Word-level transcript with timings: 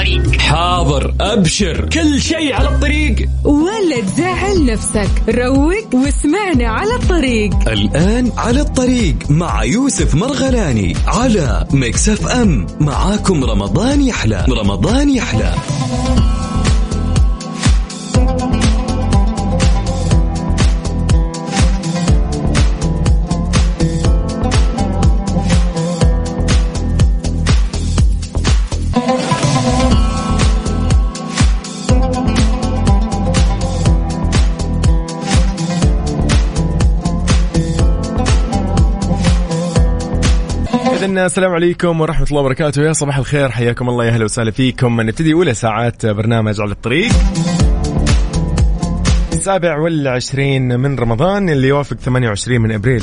الطريق. 0.00 0.40
حاضر 0.40 1.14
أبشر 1.20 1.88
كل 1.92 2.20
شيء 2.20 2.54
على 2.54 2.68
الطريق. 2.68 3.28
ولا 3.44 4.00
تزعل 4.00 4.66
نفسك. 4.66 5.10
روق 5.28 5.94
واسمعنا 5.94 6.68
على 6.68 6.94
الطريق. 6.94 7.68
الآن 7.68 8.32
على 8.36 8.60
الطريق 8.60 9.16
مع 9.30 9.64
يوسف 9.64 10.14
مرغلاني 10.14 10.96
على 11.06 11.66
مكسف 11.72 12.26
أم. 12.26 12.66
معاكم 12.80 13.44
رمضان 13.44 14.02
يحلى 14.02 14.46
رمضان 14.50 15.10
يحلى. 15.10 15.54
إذن 41.00 41.18
السلام 41.18 41.52
عليكم 41.52 42.00
ورحمة 42.00 42.26
الله 42.30 42.40
وبركاته. 42.40 42.82
يا 42.82 42.92
صباح 42.92 43.16
الخير. 43.16 43.50
حياكم 43.50 43.88
الله. 43.88 44.04
يا 44.04 44.10
أهلا 44.10 44.24
وسهلا 44.24 44.50
فيكم. 44.50 45.00
نبتدي 45.00 45.32
أولى 45.32 45.54
ساعات 45.54 46.06
برنامج 46.06 46.60
على 46.60 46.72
الطريق. 46.72 47.12
السابع 49.32 49.78
والعشرين 49.78 50.80
من 50.80 50.98
رمضان 50.98 51.48
اللي 51.48 51.68
يوافق 51.68 51.96
28 51.96 52.60
من 52.60 52.72
أبريل. 52.72 53.02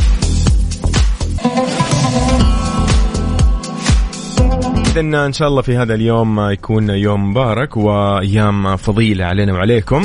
إذن 4.88 5.16
إن 5.16 5.34
شاء 5.34 5.48
الله 5.48 5.62
في 5.62 5.78
هذا 5.78 5.94
اليوم 5.94 6.50
يكون 6.50 6.90
يوم 6.90 7.32
مبارك 7.32 7.78
وأيام 7.78 8.76
فضيلة 8.76 9.26
علينا 9.26 9.54
وعليكم. 9.54 10.02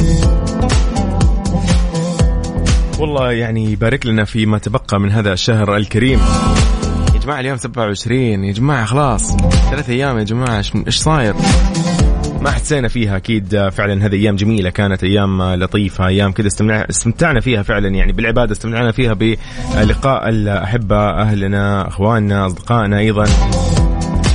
والله 2.99 3.33
يعني 3.33 3.73
يبارك 3.73 4.07
لنا 4.07 4.25
فيما 4.25 4.59
تبقى 4.59 5.01
من 5.01 5.11
هذا 5.11 5.33
الشهر 5.33 5.77
الكريم. 5.77 6.21
يا 7.23 7.27
جماعة 7.27 7.41
اليوم 7.41 7.57
27 7.57 8.45
يا 8.45 8.53
جماعة 8.53 8.85
خلاص. 8.85 9.37
ثلاث 9.71 9.91
أيام 9.91 10.19
يا 10.19 10.25
جماعة 10.25 10.63
إيش- 10.63 10.77
إيش 10.87 10.97
صاير؟ 10.99 11.35
ما 12.41 12.51
حسينا 12.51 12.89
فيها 12.89 13.17
أكيد 13.17 13.69
فعلا 13.69 14.07
هذه 14.07 14.15
أيام 14.15 14.37
جميلة. 14.37 14.71
كانت 14.71 15.05
أيام 15.05 15.43
لطيفة 15.43 16.07
أيام 16.07 16.33
كذا 16.33 16.49
استمتع- 16.49 16.87
استمتعنا 16.91 17.41
فيها 17.41 17.63
فعلا 17.63 17.89
يعني. 17.89 18.13
بالعبادة 18.13 18.53
استمتعنا 18.53 18.93
فيها 18.93 19.13
بلقاء 19.13 20.29
الأحبة 20.29 20.97
أهلنا 21.11 21.89
أخواننا 21.89 22.47
أصدقائنا 22.47 22.99
أيضا. 22.99 23.25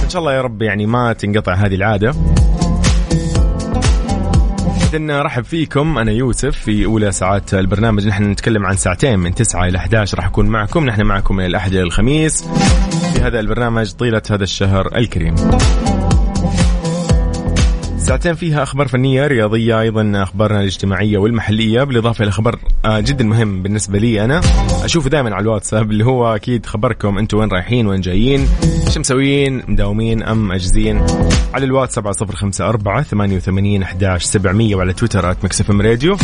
إن 0.03 0.09
شاء 0.09 0.19
الله 0.19 0.33
يا 0.33 0.41
رب 0.41 0.61
يعني 0.61 0.85
ما 0.85 1.13
تنقطع 1.13 1.53
هذه 1.53 1.75
العادة. 1.75 2.13
إذن 4.97 5.11
رحب 5.11 5.43
فيكم. 5.43 5.97
أنا 5.97 6.11
يوسف 6.11 6.57
في 6.57 6.85
أولى 6.85 7.11
ساعات 7.11 7.53
البرنامج. 7.53 8.07
نحن 8.07 8.23
نتكلم 8.23 8.65
عن 8.65 8.75
ساعتين 8.75 9.19
من 9.19 9.35
9 9.35 9.65
إلى 9.65 9.77
11 9.77 10.17
راح 10.17 10.25
أكون 10.25 10.45
معكم. 10.47 10.85
نحن 10.85 11.01
معكم 11.01 11.35
من 11.35 11.45
الأحد 11.45 11.71
إلى 11.71 11.81
الخميس. 11.81 12.43
في 13.13 13.21
هذا 13.21 13.39
البرنامج 13.39 13.91
طيلة 13.91 14.21
هذا 14.31 14.43
الشهر 14.43 14.97
الكريم. 14.97 15.35
ساعتين 18.07 18.33
فيها 18.35 18.63
أخبار 18.63 18.87
فنية 18.87 19.27
رياضية 19.27 19.81
أيضا 19.81 20.23
أخبارنا 20.23 20.59
الاجتماعية 20.59 21.17
والمحلية. 21.17 21.83
بالإضافة 21.83 22.23
إلى 22.23 22.31
خبر 22.31 22.59
آه، 22.85 22.99
جدا 22.99 23.25
مهم 23.25 23.63
بالنسبة 23.63 23.99
لي 23.99 24.25
أنا. 24.25 24.41
اشوفه 24.83 25.09
دائما 25.09 25.35
على 25.35 25.43
الواتساب 25.43 25.91
اللي 25.91 26.05
هو 26.05 26.35
أكيد 26.35 26.65
خبركم 26.65 27.17
أنتم 27.17 27.37
وين 27.37 27.49
رايحين 27.49 27.87
وين 27.87 28.01
جايين 28.01 28.47
إيش 28.87 28.97
مسويين 28.97 29.63
مداومين 29.67 30.23
أم 30.23 30.51
أجزين. 30.51 31.05
على 31.53 31.65
الواتساب 31.65 32.07
على 32.07 32.15
054 32.21 33.03
88 33.03 33.83
11 33.83 34.25
700 34.25 34.75
وعلى 34.75 34.93
تويتر 34.93 35.29
@ميكس 35.43 35.66
إف 35.66 35.71
إم 35.71 35.81
راديو. 35.81 36.17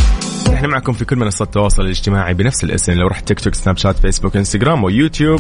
إحنا 0.54 0.68
معكم 0.68 0.94
في 0.94 1.06
كل 1.06 1.16
منصات 1.16 1.48
التواصل 1.48 1.84
الاجتماعي 1.84 2.34
بنفس 2.34 2.64
الاسم. 2.64 2.94
لو 2.94 3.08
رحت 3.08 3.28
تيك 3.28 3.40
توك 3.40 3.56
سناب 3.56 3.78
شات 3.78 4.00
فيسبوك 4.00 4.36
إنستغرام 4.38 4.84
ويوتيوب 4.84 5.40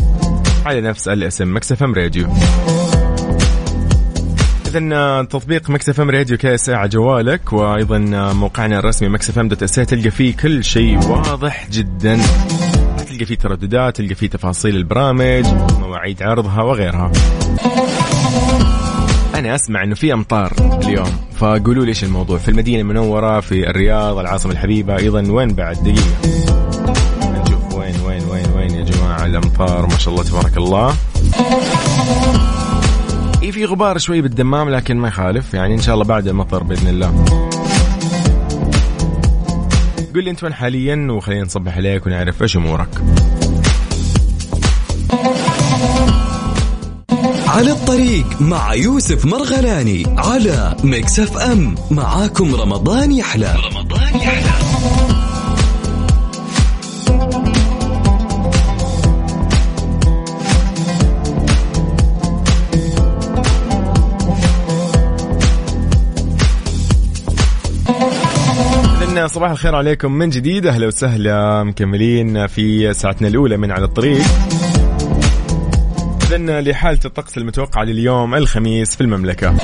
على 0.66 0.82
نفس 0.82 1.08
الاسم 1.08 1.56
ميكس 1.56 1.78
إف 1.78 1.84
إم 1.84 1.94
راديو. 1.94 2.28
اذا 4.76 5.24
تطبيق 5.24 5.70
ميكس 5.70 5.90
إف 5.90 6.02
إم 6.02 6.10
راديو 6.10 6.38
كاس 6.38 6.70
على 6.70 6.90
جوالك 6.90 7.54
وأيضا 7.54 7.98
موقعنا 8.34 8.80
الرسمي 8.80 9.10
ميكس 9.10 9.30
إف 9.30 9.40
إم 9.40 9.48
dot 9.48 9.64
إس 9.64 9.76
تلقى 9.76 10.12
فيه 10.12 10.36
كل 10.36 10.64
شيء 10.64 10.98
واضح 10.98 11.68
جدا. 11.72 12.20
تلقى 12.98 13.26
فيه 13.26 13.36
ترددات 13.36 13.98
تلقى 13.98 14.16
فيه 14.16 14.28
تفاصيل 14.30 14.76
البرامج 14.76 15.46
مواعيد 15.80 16.24
عرضها 16.24 16.62
وغيرها. 16.62 17.12
أنا 19.36 19.56
أسمع 19.56 19.84
إنه 19.84 19.96
في 19.96 20.14
أمطار 20.14 20.54
اليوم 20.84 21.12
فقولوا 21.36 21.84
لي 21.84 21.90
إيش 21.90 22.04
الموضوع؟ 22.04 22.38
في 22.38 22.50
المدينة 22.50 22.82
المنورة 22.82 23.40
في 23.40 23.70
الرياض 23.70 24.18
العاصمة 24.18 24.52
الحبيبة 24.52 24.98
أيضا 24.98 25.32
وين 25.32 25.54
بعد؟ 25.54 25.78
دقيقة. 25.84 26.04
نشوف 27.42 27.74
وين 27.74 27.96
وين 28.06 28.24
وين 28.30 28.46
وين 28.56 28.70
يا 28.70 28.84
جماعة 28.84 29.26
الأمطار 29.26 29.88
ما 29.88 29.98
شاء 29.98 30.14
الله 30.14 30.24
تبارك 30.24 30.58
الله. 30.58 30.94
اي 33.44 33.52
في 33.52 33.66
غبار 33.66 33.98
شوي 33.98 34.22
بالدمام 34.22 34.70
لكن 34.70 34.98
ما 34.98 35.08
يخالف. 35.08 35.54
يعني 35.54 35.74
إن 35.74 35.82
شاء 35.82 35.94
الله 35.96 36.06
بعد 36.06 36.28
المطر 36.28 36.64
بإذن 36.64 36.88
الله. 36.88 37.26
قل 40.16 40.24
لي 40.24 40.30
أنت 40.30 40.44
وين 40.44 40.54
حاليا 40.54 41.08
وخلينا 41.12 41.44
نصبح 41.44 41.78
عليك 41.78 42.06
ونعرف 42.06 42.42
إيش 42.42 42.58
أمورك. 42.58 42.90
على 47.48 47.72
الطريق 47.72 48.42
مع 48.42 48.74
يوسف 48.74 49.26
مرغلاني 49.26 50.04
على 50.18 50.76
مكسف 50.84 51.38
أم. 51.38 51.76
معاكم 51.92 52.56
رمضان 52.56 53.12
يحلى. 53.12 53.56
رمضان 53.72 54.16
يحلى. 54.16 55.23
صباح 69.28 69.52
الخير 69.52 69.76
عليكم 69.76 70.12
من 70.12 70.30
جديد. 70.30 70.68
أهلا 70.68 70.88
وسهلا 70.88 71.64
مكملين 71.64 72.48
في 72.48 72.94
ساعتنا 72.94 73.28
الأولى 73.28 73.58
من 73.58 73.72
على 73.72 73.86
الطريق. 73.86 74.22
إذن 76.24 76.60
لحالة 76.60 77.00
الطقس 77.06 77.38
المتوقعة 77.38 77.84
لليوم 77.84 78.36
الخميس 78.36 78.96
في 78.96 79.02
المملكة. 79.02 79.56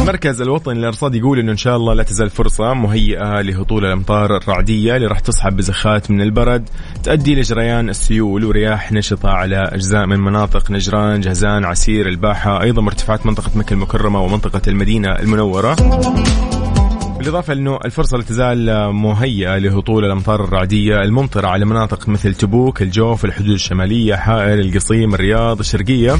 المركز 0.00 0.40
الوطني 0.40 0.78
للأرصاد 0.78 1.14
يقول 1.14 1.38
أنه 1.38 1.52
إن 1.52 1.56
شاء 1.56 1.76
الله 1.76 1.94
لا 1.94 2.02
تزال 2.02 2.30
فرصة 2.30 2.74
مهيئة 2.74 3.40
لهطول 3.40 3.84
الأمطار 3.84 4.36
الرعدية 4.36 4.96
اللي 4.96 5.06
راح 5.06 5.20
تصحب 5.20 5.56
بزخات 5.56 6.10
من 6.10 6.20
البرد 6.20 6.68
تؤدي 7.04 7.34
لجريان 7.34 7.88
السيول 7.88 8.44
ورياح 8.44 8.92
نشطة 8.92 9.28
على 9.28 9.56
أجزاء 9.56 10.06
من 10.06 10.20
مناطق 10.20 10.70
نجران 10.70 11.20
جهزان 11.20 11.64
عسير 11.64 12.08
الباحة 12.08 12.62
أيضا 12.62 12.82
مرتفعات 12.82 13.26
منطقة 13.26 13.50
مكة 13.54 13.74
المكرمة 13.74 14.22
ومنطقة 14.22 14.62
المدينة 14.68 15.12
المنورة. 15.12 15.76
بالإضافة 17.18 17.52
أنه 17.52 17.78
الفرصة 17.84 18.16
لا 18.16 18.22
تزال 18.22 18.92
مهيئة 18.92 19.58
لهطول 19.58 20.04
الأمطار 20.04 20.44
الرعدية 20.44 21.02
الممطرة 21.02 21.48
على 21.48 21.64
مناطق 21.64 22.08
مثل 22.08 22.34
تبوك 22.34 22.82
الجوف 22.82 23.24
الحدود 23.24 23.50
الشمالية 23.50 24.14
حائل 24.14 24.60
القصيم 24.60 25.14
الرياض 25.14 25.58
الشرقية. 25.58 26.16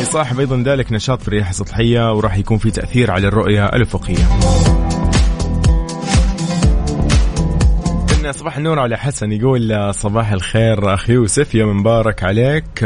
يصاحب 0.00 0.40
أيضا 0.40 0.62
ذلك 0.66 0.92
نشاط 0.92 1.22
في 1.22 1.28
الرياح 1.28 1.48
السطحية 1.48 2.12
وراح 2.12 2.36
يكون 2.36 2.58
في 2.58 2.70
تأثير 2.70 3.10
على 3.10 3.28
الرؤية 3.28 3.66
الأفقية. 3.66 4.28
إن 8.24 8.32
صباح 8.32 8.56
النور 8.56 8.78
على 8.78 8.96
حسن 8.96 9.32
يقول 9.32 9.94
صباح 9.94 10.32
الخير 10.32 10.94
أخ 10.94 11.10
يوسف 11.10 11.54
يوم 11.54 11.80
مبارك 11.80 12.24
عليك. 12.24 12.82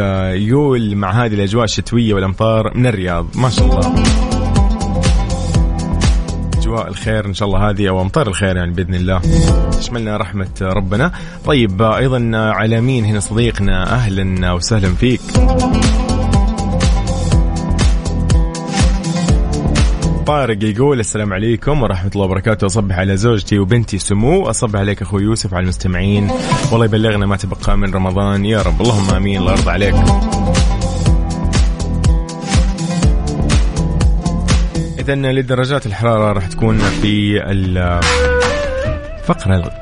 يقول 0.48 0.96
مع 0.96 1.10
هذه 1.25 1.34
الأجواء 1.34 1.64
الشتوية 1.64 2.14
والأمطار 2.14 2.72
من 2.75 2.86
الرياض. 2.86 3.26
ما 3.34 3.48
شاء 3.48 3.66
الله. 3.66 4.39
اجواء 6.70 6.88
الخير 6.88 7.26
إن 7.26 7.34
شاء 7.34 7.49
الله 7.49 7.70
هذه 7.70 7.88
أو 7.88 8.02
أمطار 8.02 8.28
الخير 8.28 8.56
يعني 8.56 8.70
بإذن 8.70 8.94
الله. 8.94 9.20
تشملنا 9.70 10.17
رحمة 10.17 10.46
ربنا. 10.62 11.12
طيب 11.44 11.82
أيضا 11.82 12.31
على 12.34 12.81
مين 12.81 13.05
هنا 13.05 13.20
صديقنا؟ 13.20 13.94
أهلا 13.94 14.52
وسهلا 14.52 14.94
فيك. 14.94 15.20
طارق 20.26 20.64
يقول 20.64 21.00
السلام 21.00 21.32
عليكم 21.32 21.82
ورحمة 21.82 22.11
الله 22.14 22.25
وبركاته. 22.25 22.67
أصبح 22.67 22.99
على 22.99 23.16
زوجتي 23.16 23.58
وبنتي 23.58 23.99
سمو. 23.99 24.43
أصبح 24.43 24.81
عليك 24.81 25.02
أخوي 25.02 25.23
يوسف 25.23 25.55
على 25.55 25.62
المستمعين. 25.62 26.31
والله 26.73 26.84
يبلغنا 26.84 27.26
ما 27.26 27.37
تبقى 27.37 27.78
من 27.78 27.94
رمضان. 27.94 28.44
يا 28.44 28.62
رب. 28.62 28.81
اللهم 28.81 29.11
آمين. 29.11 29.40
الله 29.40 29.52
يرضى 29.52 29.70
عليك. 29.70 29.94
إذا 35.00 35.14
لدرجات 35.14 35.87
الحرارة 35.87 36.32
راح 36.32 36.47
تكون 36.47 36.79
في 36.79 37.43
الفقرة 37.47 38.11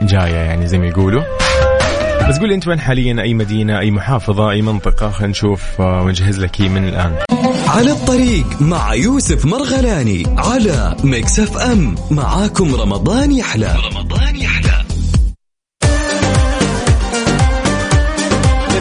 الجاية 0.02 0.34
يعني 0.34 0.66
زي 0.66 0.78
ما 0.78 0.86
يقولوا. 0.86 1.22
بس 2.28 2.38
قولي 2.38 2.54
أنت 2.54 2.68
وين 2.68 2.80
حاليا؟ 2.80 3.22
أي 3.22 3.34
مدينة؟ 3.34 3.78
أي 3.78 3.90
محافظة؟ 3.90 4.50
أي 4.50 4.62
منطقة؟ 4.62 5.10
خلينا 5.10 5.30
نشوف 5.30 5.80
آه، 5.80 6.02
ونجهز 6.02 6.40
لك 6.40 6.60
من 6.60 6.88
الآن. 6.88 7.16
على 7.68 7.90
الطريق 7.90 8.62
مع 8.62 8.94
يوسف 8.94 9.46
مرغلاني 9.46 10.22
على 10.38 10.96
ميكس 11.04 11.40
اف 11.40 11.56
ام. 11.56 11.94
معاكم 12.10 12.74
رمضان 12.74 13.32
يحلى. 13.32 13.74
رمضان 13.92 14.36
يحلى. 14.36 14.84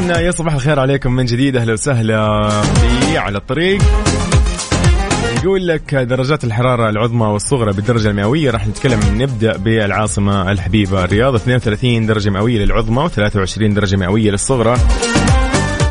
يا 0.07 0.31
صباح 0.31 0.53
الخير 0.53 0.79
عليكم 0.79 1.11
من 1.11 1.25
جديد 1.25 1.55
أهلا 1.55 1.73
وسهلا 1.73 2.49
في 2.49 3.17
على 3.17 3.37
الطريق. 3.37 3.81
يقول 5.43 5.67
لك 5.67 5.95
درجات 5.95 6.43
الحرارة 6.43 6.89
العظمى 6.89 7.25
والصغرى 7.25 7.73
بالدرجة 7.73 8.09
المئوية 8.09 8.51
راح 8.51 8.67
نتكلم 8.67 8.99
نبدأ 9.21 9.57
بالعاصمة 9.57 10.51
الحبيبة 10.51 11.03
الرياض 11.03 11.35
32 11.35 12.05
درجة 12.05 12.29
مئوية 12.29 12.65
للعظمى 12.65 13.09
و23 13.09 13.61
درجة 13.63 13.95
مئوية 13.95 14.31
للصغرى. 14.31 14.77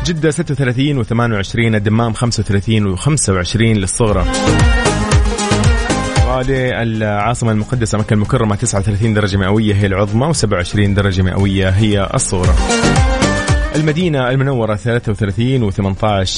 جدة 0.05 0.31
36 0.31 1.03
و28 1.03 1.55
الدمام 1.55 2.13
35 2.13 2.97
و25 2.97 3.55
للصغرى. 3.61 4.25
وللعاصمة 6.27 7.51
المقدسة 7.51 7.97
مكة 7.97 8.13
المكرمة 8.13 8.55
39 8.55 9.13
درجة 9.13 9.37
مئوية 9.37 9.73
هي 9.73 9.85
العظمى 9.85 10.33
و27 10.33 10.79
درجة 10.79 11.21
مئوية 11.21 11.69
هي 11.69 12.09
الصغرى. 12.13 12.53
المدينة 13.77 14.29
المنورة 14.29 14.75
33 14.75 15.71
و18 15.71 15.75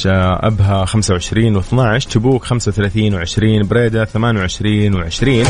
أبها 0.06 0.86
25 0.86 1.62
و12 1.62 2.07
تبوك 2.07 2.44
35 2.44 3.25
و20 3.25 3.65
بريدة 3.65 4.06
28 4.06 5.03
و20 5.03 5.47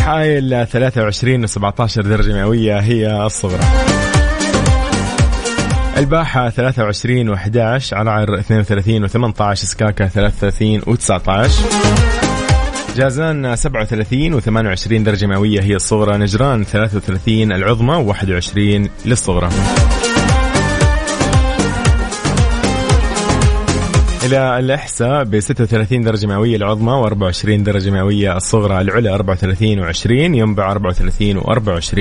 حايل 0.00 0.66
23 0.66 1.46
و17 1.46 2.00
درجة 2.00 2.32
مئوية 2.32 2.78
هي 2.78 3.26
الصغرى. 3.26 3.64
الباحة 5.96 6.50
23 6.50 7.36
و11 7.36 7.92
عرعر 7.92 8.38
32 8.38 9.08
و18 9.08 9.54
سكاكا 9.54 10.06
33 10.06 10.80
و19 10.80 12.21
جازان 12.96 13.56
37 13.56 14.40
و28 14.40 14.92
درجة 14.92 15.26
مئوية 15.26 15.60
هي 15.60 15.76
الصغرى. 15.76 16.18
نجران 16.18 16.64
33 16.64 17.52
العظمى 17.52 18.12
و21 18.12 18.88
للصغرى. 19.06 19.48
إلى 24.24 24.58
الإحساء 24.58 25.24
ب 25.24 25.40
36 25.40 26.02
درجة 26.02 26.26
مئوية 26.26 26.56
العظمى 26.56 27.06
و24 27.06 27.48
درجة 27.48 27.90
مئوية 27.90 28.36
الصغرى. 28.36 28.80
العلا 28.80 29.14
34 29.14 29.92
و20 29.92 30.10
ينبع 30.10 30.70
34 30.70 31.40
و24 31.40 31.98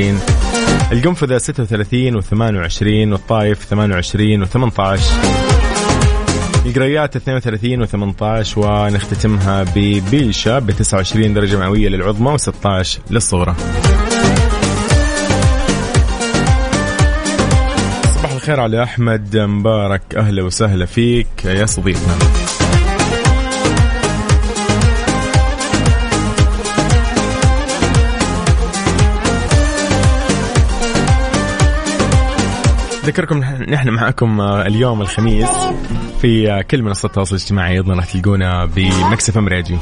القنفذة 0.91 1.38
36 1.38 2.21
و28 2.21 3.11
والطايف 3.11 3.65
28 3.65 4.45
و18 4.45 5.50
القريات 6.65 7.15
32 7.15 7.85
و18 7.85 8.57
ونختتمها 8.57 9.65
ببيشة 9.75 10.59
ب 10.59 10.71
29 10.71 11.33
درجة 11.33 11.57
مئوية 11.57 11.89
للعظمى 11.89 12.37
و16 12.37 12.99
للصغرى. 13.09 13.55
صباح 18.15 18.31
الخير 18.31 18.59
على 18.59 18.83
أحمد. 18.83 19.37
مبارك. 19.37 20.01
أهلا 20.17 20.43
وسهلا 20.43 20.85
فيك 20.85 21.45
يا 21.45 21.65
صديقنا. 21.65 22.17
ذكركم 33.05 33.37
نحن 33.69 33.89
معكم 33.89 34.41
اليوم 34.41 35.01
الخميس. 35.01 35.49
في 36.21 36.63
كل 36.71 36.81
منصات 36.83 37.06
التواصل 37.06 37.35
الاجتماعي 37.35 37.73
أيضا 37.73 37.94
راح 37.94 38.06
تلقونا 38.06 38.65
بميكس 38.65 39.29
إف 39.29 39.38
إم 39.38 39.47
راديو. 39.47 39.77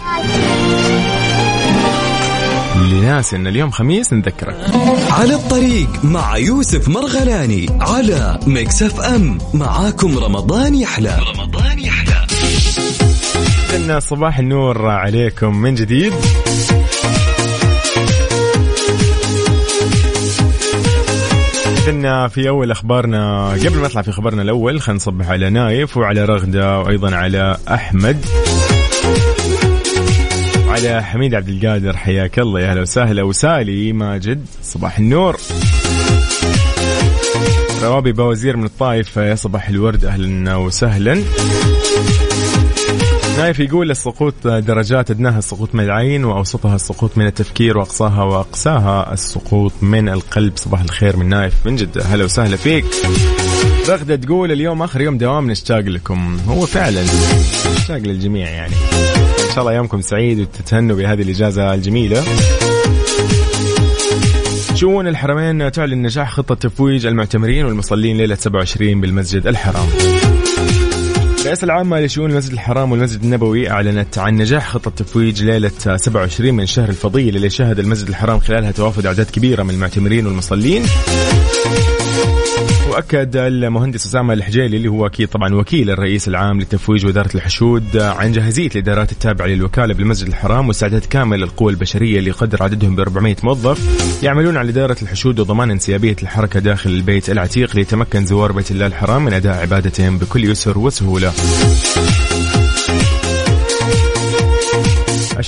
لناس 2.76 3.34
إن 3.34 3.48
اليوم 3.48 3.72
خميس 3.72 4.14
نذكرك. 4.14 4.58
على 5.12 5.34
الطريق 5.34 5.90
مع 6.04 6.38
يوسف 6.38 6.88
مرغلاني 6.88 7.68
على 7.80 8.40
ميكس 8.48 8.84
إف 8.84 9.02
إم. 9.02 9.38
معاكم 9.54 10.18
رمضان 10.18 10.76
يحلى. 10.76 11.20
رمضان 11.36 11.80
يحلى 11.80 12.20
صباح 14.02 14.40
النور 14.40 14.90
عليكم 14.90 15.56
من 15.56 15.76
جديد. 15.76 16.14
إذن 21.90 22.28
في 22.28 22.50
أول 22.50 22.72
أخبارنا. 22.72 23.50
قبل 23.50 23.76
ما 23.78 23.88
نطلع 23.88 24.02
في 24.02 24.12
خبرنا 24.12 24.42
الأول 24.42 24.82
خلينا 24.82 24.96
نصبح 24.96 25.30
على 25.30 25.50
نايف 25.50 25.98
وعلى 25.98 26.26
رغدة 26.26 26.80
وأيضا 26.80 27.16
على 27.16 27.58
أحمد. 27.68 28.26
على 30.68 31.04
حميد 31.04 31.36
عبد 31.36 31.50
القادر 31.50 31.98
حياك 31.98 32.40
الله. 32.40 32.60
يا 32.60 32.72
أهلا 32.72 32.82
وسهلا. 32.82 33.24
وسالي 33.24 33.94
ماجد 33.94 34.46
صباح 34.64 35.00
النور. 35.00 35.38
روابي 37.84 38.12
بوزير 38.12 38.58
من 38.58 38.66
الطائف 38.66 39.18
يا 39.18 39.36
صباح 39.36 39.70
الورد 39.70 40.06
أهلا 40.06 40.56
وسهلا. 40.56 41.24
نايف 43.40 43.60
يقول 43.60 43.92
السقوط 43.92 44.48
درجات 44.48 45.12
أدناها 45.12 45.40
السقوط 45.40 45.76
من 45.76 45.84
العين 45.84 46.26
وأوسطها 46.26 46.76
السقوط 46.76 47.18
من 47.18 47.26
التفكير 47.26 47.78
وأقصاها 47.78 48.24
واقساها 48.24 49.14
السقوط 49.14 49.72
من 49.82 50.10
القلب. 50.10 50.54
صباح 50.56 50.82
الخير 50.82 51.18
من 51.18 51.30
نايف 51.30 51.54
من 51.66 51.76
جدة. 51.76 52.04
هلا 52.04 52.24
وسهلا 52.24 52.58
فيك. 52.58 52.86
رغده 53.90 54.16
تقول 54.16 54.52
اليوم 54.52 54.82
آخر 54.82 55.02
يوم 55.02 55.18
دوام 55.18 55.52
نشتاق 55.52 55.80
لكم. 55.80 56.38
هو 56.48 56.66
فعلا 56.66 57.04
نشتاق 57.76 57.98
للجميع 57.98 58.50
يعني. 58.50 58.74
إن 59.50 59.54
شاء 59.56 59.60
الله 59.60 59.74
يومكم 59.74 60.02
سعيد 60.02 60.40
وتتهنوا 60.40 60.96
بهذه 60.96 61.22
الإجازة 61.22 61.74
الجميلة. 61.74 62.24
شؤون 64.76 65.08
الحرمين 65.08 65.72
تعلن 65.72 66.02
نجاح 66.02 66.32
خطة 66.32 66.56
تفويج 66.56 67.06
المعتمرين 67.06 67.66
والمصلين 67.66 68.18
ليلة 68.18 68.36
27 68.36 69.02
بالمسجد 69.02 69.48
الحرام. 69.48 69.88
الرئاسة 71.42 71.66
العامة 71.66 72.00
لشؤون 72.00 72.32
المسجد 72.32 72.52
الحرام 72.54 72.92
والمسجد 72.92 73.24
النبوي 73.24 73.70
أعلنت 73.70 74.18
عن 74.18 74.36
نجاح 74.38 74.70
خطة 74.70 74.92
تفويج 74.92 75.44
ليلة 75.44 75.72
27 75.96 76.54
من 76.54 76.64
الشهر 76.64 76.90
الفضيل 76.90 77.36
اللي 77.36 77.50
شهد 77.50 77.80
المسجد 77.80 78.08
الحرام 78.08 78.40
خلالها 78.40 78.72
توافد 78.72 79.06
أعداد 79.06 79.26
كبيرة 79.30 79.64
من 79.64 79.70
المعتمرين 79.70 80.26
والمصلين. 80.26 80.84
وأكد 83.00 83.36
المهندس 83.38 84.06
أسامة 84.06 84.34
الحجيلي 84.34 84.78
اللي 84.78 84.88
هو 84.88 85.06
أكيد 85.06 85.28
طبعا 85.28 85.56
وكيل 85.56 85.90
الرئيس 85.90 86.28
العام 86.28 86.60
لتفويج 86.60 87.06
واداره 87.06 87.30
الحشود 87.36 87.98
عن 87.98 88.32
جاهزية 88.32 88.68
الإدارات 88.68 89.12
التابعة 89.12 89.48
للوكالة 89.48 89.94
بالمسجد 89.94 90.28
الحرام 90.28 90.68
واستعداد 90.68 91.06
كامل 91.06 91.40
للقوى 91.40 91.72
البشرية 91.72 92.20
اللي 92.20 92.30
يقدر 92.30 92.64
عددهم 92.64 92.96
ب 92.96 93.00
400 93.00 93.36
موظف 93.44 94.24
يعملون 94.24 94.58
على 94.58 94.70
إدارة 94.70 94.98
الحشود 95.02 95.40
وضمان 95.40 95.72
انسيابية 95.72 96.16
الحركة 96.24 96.60
داخل 96.60 96.90
البيت 96.90 97.30
العتيق 97.30 97.76
ليتمكن 97.76 98.26
زوار 98.26 98.52
بيت 98.52 98.72
الله 98.72 98.86
الحرام 98.86 99.26
من 99.26 99.34
أداء 99.34 99.62
عبادتهم 99.62 100.18
بكل 100.18 100.44
يسر 100.44 100.78
وسهولة. 100.78 101.34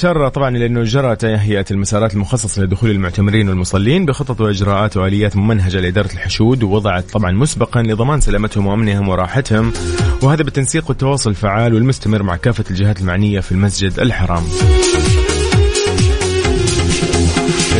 أشار 0.01 0.29
طبعا 0.29 0.57
إلى 0.57 0.65
أنه 0.65 0.83
جرت 0.83 1.21
تهيئة 1.21 1.65
المسارات 1.71 2.13
المخصصة 2.13 2.61
لدخول 2.61 2.89
المعتمرين 2.89 3.49
والمصلين 3.49 4.05
بخطط 4.05 4.41
وإجراءات 4.41 4.97
وآليات 4.97 5.35
ممنهجة 5.35 5.79
لإدارة 5.79 6.13
الحشود 6.13 6.63
ووضعت 6.63 7.11
طبعا 7.11 7.31
مسبقا 7.31 7.81
لضمان 7.81 8.21
سلامتهم 8.21 8.67
وأمنهم 8.67 9.09
وراحتهم 9.09 9.73
وهذا 10.21 10.43
بالتنسيق 10.43 10.89
والتواصل 10.89 11.29
الفعال 11.29 11.73
والمستمر 11.73 12.23
مع 12.23 12.35
كافة 12.35 12.63
الجهات 12.71 13.01
المعنية 13.01 13.39
في 13.39 13.51
المسجد 13.51 13.99
الحرام. 13.99 14.43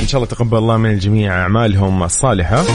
إن 0.01 0.07
شاء 0.07 0.15
الله 0.15 0.25
تقبل 0.25 0.57
الله 0.57 0.77
من 0.77 0.89
الجميع 0.89 1.41
أعمالهم 1.41 2.03
الصالحة. 2.03 2.65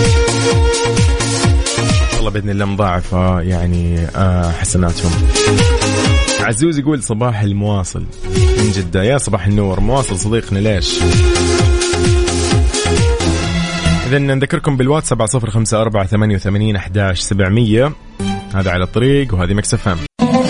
الله 2.18 2.30
بإذن 2.30 2.50
الله 2.50 2.64
مضاعفه 2.64 3.40
يعني 3.40 3.98
آه 4.16 4.50
حسناتهم. 4.50 5.12
عزوز 6.40 6.78
يقول 6.78 7.02
صباح 7.02 7.40
المواصل. 7.40 8.04
من 8.56 8.72
جدة. 8.72 9.02
يا 9.02 9.18
صباح 9.18 9.46
النور. 9.46 9.80
مواصل 9.80 10.18
صديقنا 10.18 10.58
ليش؟ 10.58 10.98
إذا 14.06 14.18
نذكركم 14.18 14.76
بالواتس 14.76 15.08
7054 15.08 16.06
88 16.06 16.76
11 16.76 17.22
700 17.22 17.92
هذا 18.54 18.70
على 18.70 18.84
الطريق 18.84 19.34
وهذه 19.34 19.54
ميكس 19.54 19.82
إف 19.82 19.88
إم. 19.88 19.98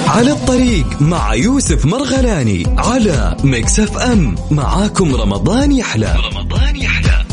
على 0.08 0.30
الطريق 0.30 1.02
مع 1.02 1.34
يوسف 1.34 1.86
مرغلاني 1.86 2.64
على 2.78 3.36
ميكس 3.44 3.80
إف 3.80 3.98
إم. 3.98 4.34
معاكم 4.50 5.14
رمضان 5.14 5.72
يحلى. 5.72 6.14
رمضان 6.32 6.76
يحلى. 6.76 7.25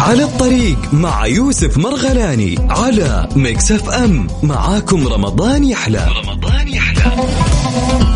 على 0.00 0.22
الطريق 0.22 0.94
مع 0.94 1.26
يوسف 1.26 1.78
مرغلاني 1.78 2.54
على 2.70 3.28
ميكس 3.36 3.72
إف 3.72 3.90
إم. 3.90 4.26
معاكم 4.42 5.08
رمضان 5.08 5.64
يحلى. 5.64 6.08
رمضان 6.24 6.68
يحلى. 6.68 8.11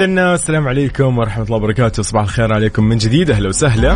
إذا 0.00 0.34
السلام 0.34 0.68
عليكم 0.68 1.18
ورحمة 1.18 1.44
الله 1.44 1.56
وبركاته. 1.56 2.02
صباح 2.02 2.22
الخير 2.22 2.52
عليكم 2.52 2.84
من 2.84 2.98
جديد. 2.98 3.30
أهلا 3.30 3.48
وسهلا. 3.48 3.92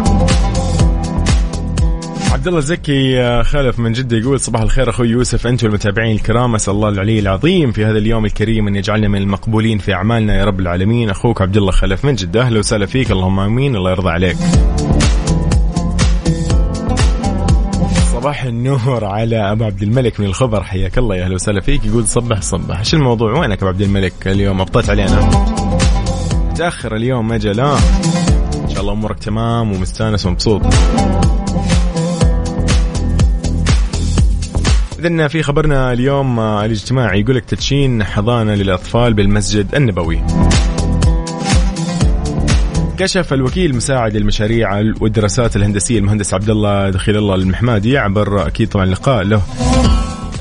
عبد 2.32 2.48
الله 2.48 2.60
زكي 2.60 3.20
آه، 3.20 3.42
خالف 3.42 3.78
من 3.78 3.92
جدة 3.92 4.16
يقول 4.16 4.40
صباح 4.40 4.62
الخير 4.62 4.90
أخوي 4.90 5.08
يوسف. 5.08 5.46
أنتم 5.46 5.66
المتابعين 5.66 6.16
الكرام. 6.16 6.54
أسأل 6.54 6.74
الله 6.74 6.88
العلي 6.88 7.18
العظيم 7.18 7.72
في 7.72 7.84
هذا 7.84 7.98
اليوم 7.98 8.24
الكريم 8.24 8.68
أن 8.68 8.76
يجعلنا 8.76 9.08
من 9.08 9.18
المقبولين 9.18 9.78
في 9.78 9.94
أعمالنا 9.94 10.36
يا 10.36 10.44
رب 10.44 10.60
العالمين. 10.60 11.10
أخوك 11.10 11.42
عبد 11.42 11.56
الله 11.56 11.72
خلف 11.72 12.04
من 12.04 12.14
جدة. 12.14 12.42
أهلا 12.42 12.58
وسهلا 12.58 12.86
فيك. 12.86 13.10
اللهم 13.10 13.40
آمين. 13.40 13.76
الله 13.76 13.90
يرضى 13.90 14.10
عليك. 14.10 14.36
صباح 18.12 18.44
النور 18.44 19.04
على 19.04 19.52
أبو 19.52 19.64
عبد 19.64 19.82
الملك 19.82 20.20
من 20.20 20.26
الخبر. 20.26 20.62
حياك 20.62 20.98
الله 20.98 21.16
يا 21.16 21.24
أهلا 21.24 21.34
وسهلا 21.34 21.60
فيك. 21.60 21.84
يقول 21.84 22.06
صبح 22.06 22.40
صبح. 22.40 22.78
إيش 22.78 22.94
الموضوع؟ 22.94 23.38
وينك 23.38 23.58
أبو 23.58 23.68
عبد 23.68 23.80
الملك؟ 23.80 24.12
اليوم 24.26 24.60
ابطيت 24.60 24.90
علينا. 24.90 25.61
متأخر 26.52 26.96
اليوم 26.96 27.32
أجل 27.32 27.60
إن 27.60 28.70
شاء 28.70 28.80
الله 28.80 28.92
أمورك 28.92 29.18
تمام 29.18 29.72
ومستانس 29.72 30.26
ومبسوط. 30.26 30.62
إذن 34.98 35.28
في 35.28 35.42
خبرنا 35.42 35.92
اليوم 35.92 36.38
آه، 36.38 36.64
الاجتماعي 36.64 37.20
يقول 37.20 37.36
لك 37.36 37.44
تدشين 37.44 38.04
حضانة 38.04 38.54
للأطفال 38.54 39.14
بالمسجد 39.14 39.74
النبوي. 39.74 40.22
كشف 42.98 43.32
الوكيل 43.32 43.70
المساعد 43.70 44.16
للمشاريع 44.16 44.78
والدراسات 45.00 45.56
الهندسية 45.56 45.98
المهندس 45.98 46.34
عبد 46.34 46.50
الله 46.50 46.90
دخيل 46.90 47.16
الله 47.16 47.34
المحمادي 47.34 47.98
عبر 47.98 48.46
أكيد 48.46 48.68
طبعا 48.68 48.86
لقاء 48.86 49.22
له. 49.22 49.42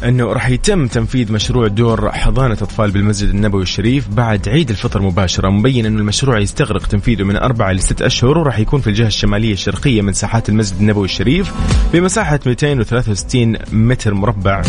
أنه 0.03 0.25
راح 0.33 0.49
يتم 0.49 0.87
تنفيذ 0.87 1.31
مشروع 1.31 1.67
دور 1.67 2.11
حضانة 2.11 2.53
أطفال 2.53 2.91
بالمسجد 2.91 3.29
النبوي 3.29 3.61
الشريف 3.61 4.07
بعد 4.07 4.49
عيد 4.49 4.69
الفطر 4.69 5.01
مباشرة 5.01 5.49
مبين 5.49 5.85
انه 5.85 5.99
المشروع 5.99 6.39
يستغرق 6.39 6.87
تنفيذه 6.87 7.23
من 7.23 7.35
أربعة 7.35 7.71
لست 7.71 8.01
أشهر 8.01 8.37
وراح 8.37 8.59
يكون 8.59 8.81
في 8.81 8.87
الجهة 8.87 9.07
الشمالية 9.07 9.53
الشرقية 9.53 10.01
من 10.01 10.13
ساحات 10.13 10.49
المسجد 10.49 10.79
النبوي 10.79 11.05
الشريف 11.05 11.53
بمساحة 11.93 12.39
263 12.45 13.57
متر 13.71 14.13
مربع. 14.13 14.61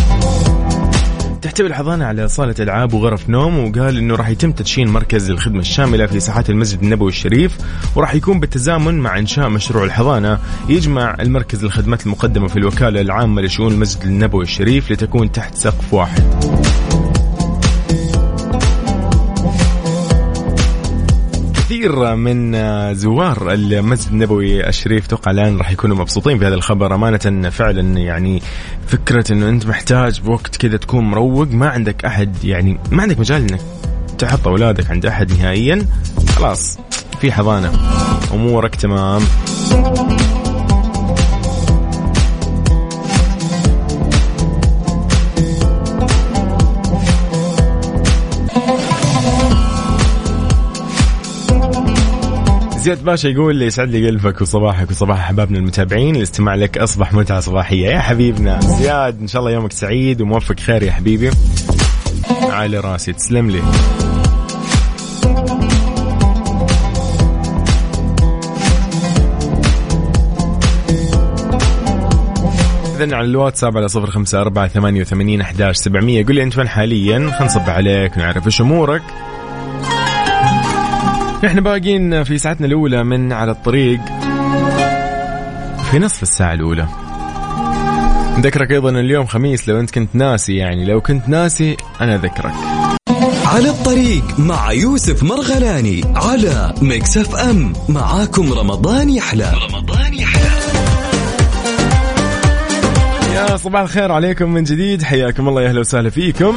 تحتوي 1.43 1.67
الحضانة 1.67 2.05
على 2.05 2.29
صالة 2.29 2.55
ألعاب 2.61 2.95
وغرف 2.95 3.31
نوم 3.31 3.59
وقال 3.59 3.99
أنه 3.99 4.15
راح 4.15 4.29
يتم 4.29 4.53
تدشين 4.53 4.89
مركز 4.89 5.31
للخدمة 5.31 5.61
الشاملة 5.61 6.07
في 6.07 6.21
ساحات 6.21 6.51
المسجد 6.51 6.83
النبوي 6.83 7.09
الشريف 7.09 7.59
وراح 7.97 8.15
يكون 8.15 8.41
بالتزامن 8.41 8.99
مع 8.99 9.19
إنشاء 9.19 9.49
مشروع 9.49 9.85
الحضانة 9.85 10.39
يجمع 10.69 11.17
المركز 11.21 11.65
للخدمات 11.65 12.07
المقدمة 12.07 12.49
في 12.49 12.57
الوكالة 12.57 13.01
العامة 13.01 13.43
لشؤون 13.43 13.73
المسجد 13.73 14.03
النبوي 14.03 14.45
الشريف 14.45 14.91
لتكون 14.93 15.33
تحت 15.33 15.55
سقف 15.55 15.95
واحد. 15.95 16.23
كثير 21.83 22.17
من 22.17 22.55
زوار 22.95 23.53
المسجد 23.53 24.12
النبوي 24.12 24.69
الشريف 24.69 25.07
توقع 25.07 25.31
الآن 25.31 25.57
راح 25.57 25.71
يكونوا 25.71 25.97
مبسوطين 25.97 26.39
بهذا 26.39 26.55
الخبر. 26.55 26.95
أمانة 26.95 27.51
فعلا 27.51 27.99
يعني 27.99 28.43
فكرة 28.87 29.33
إنه 29.33 29.49
أنت 29.49 29.67
محتاج 29.67 30.21
بوقت 30.21 30.57
كذا 30.57 30.77
تكون 30.77 31.05
مروق. 31.05 31.49
ما 31.49 31.69
عندك 31.69 32.05
أحد 32.05 32.45
يعني 32.45 32.79
ما 32.91 33.03
عندك 33.03 33.19
مجال 33.19 33.51
إنك 33.51 33.61
تحط 34.19 34.49
أولادك 34.49 34.91
عند 34.91 35.07
أحد 35.07 35.33
نهائيا. 35.33 35.87
خلاص 36.37 36.79
في 37.21 37.33
حضانة. 37.33 37.73
أمورك 38.33 38.75
تمام. 38.75 39.23
زياد 52.83 53.05
باشا 53.05 53.29
يقول 53.29 53.57
لي 53.57 53.67
يسعد 53.67 53.89
لي 53.89 54.07
قلبك 54.07 54.41
وصباحك 54.41 54.91
وصباح 54.91 55.19
أحبابنا 55.19 55.59
المتابعين. 55.59 56.17
الاستماع 56.17 56.55
لك 56.55 56.79
أصبح 56.79 57.12
متعة 57.12 57.41
صباحية. 57.41 57.87
يا 57.87 58.01
حبيبنا 58.01 58.61
زياد 58.61 59.21
إن 59.21 59.27
شاء 59.29 59.41
الله 59.41 59.53
يومك 59.53 59.73
سعيد 59.73 60.21
وموفق 60.21 60.61
خير 60.61 60.83
يا 60.83 60.93
حبيبي. 60.93 61.31
على 62.31 62.81
راسي 62.81 63.12
تسلم 63.12 63.51
لي. 63.51 63.62
إذن 72.97 73.15
على 73.15 73.27
الواتساب 73.27 73.77
على 73.77 73.89
صفر 73.89 74.11
خمسة 74.11 74.41
أربعة 74.41 74.69
ثمانية 74.69 75.01
وثمانين 75.01 75.41
أحداش 75.41 75.77
سبعمية. 75.77 76.25
قل 76.25 76.35
لي 76.35 76.43
أنت 76.43 76.59
وين 76.59 76.69
حاليا؟ 76.69 77.19
خلينا 77.19 77.45
نصب 77.45 77.71
عليك 77.71 78.17
ونعرف 78.17 78.47
إيش 78.47 78.61
أمورك. 78.61 79.03
نحن 81.45 81.61
باقيين 81.61 82.25
في 82.25 82.39
ساعتنا 82.39 82.67
الأولى 82.67 83.05
من 83.05 83.33
على 83.33 83.51
الطريق. 83.51 84.01
في 85.91 85.99
نصف 85.99 86.23
الساعة 86.23 86.55
الأولى. 86.55 86.87
نذكرك 88.39 88.71
أيضا 88.71 88.91
اليوم 88.91 89.27
خميس 89.27 89.69
لو 89.69 89.81
أنت 89.81 89.91
كنت 89.91 90.15
ناسي 90.15 90.57
يعني 90.57 90.85
لو 90.85 91.01
كنت 91.01 91.29
ناسي 91.29 91.77
أنا 92.01 92.15
أذكرك. 92.15 92.53
على 93.47 93.71
الطريق 93.71 94.39
مع 94.39 94.73
يوسف 94.73 95.23
مرغلاني 95.23 96.05
على 96.15 96.75
ميكس 96.83 97.17
اف 97.17 97.35
ام 97.37 97.73
معاكم 97.89 98.53
رمضان 98.53 99.11
يحلى. 99.11 99.53
رمضان 99.71 100.15
يحلى. 100.15 100.51
يا 103.35 103.57
صباح 103.57 103.83
الخير 103.83 104.13
عليكم 104.13 104.53
من 104.53 104.65
جديد. 104.65 105.03
حياكم 105.03 105.49
الله 105.49 105.63
يا 105.63 105.69
أهلا 105.69 105.81
وسهلا 105.81 106.11
فيكم. 106.11 106.55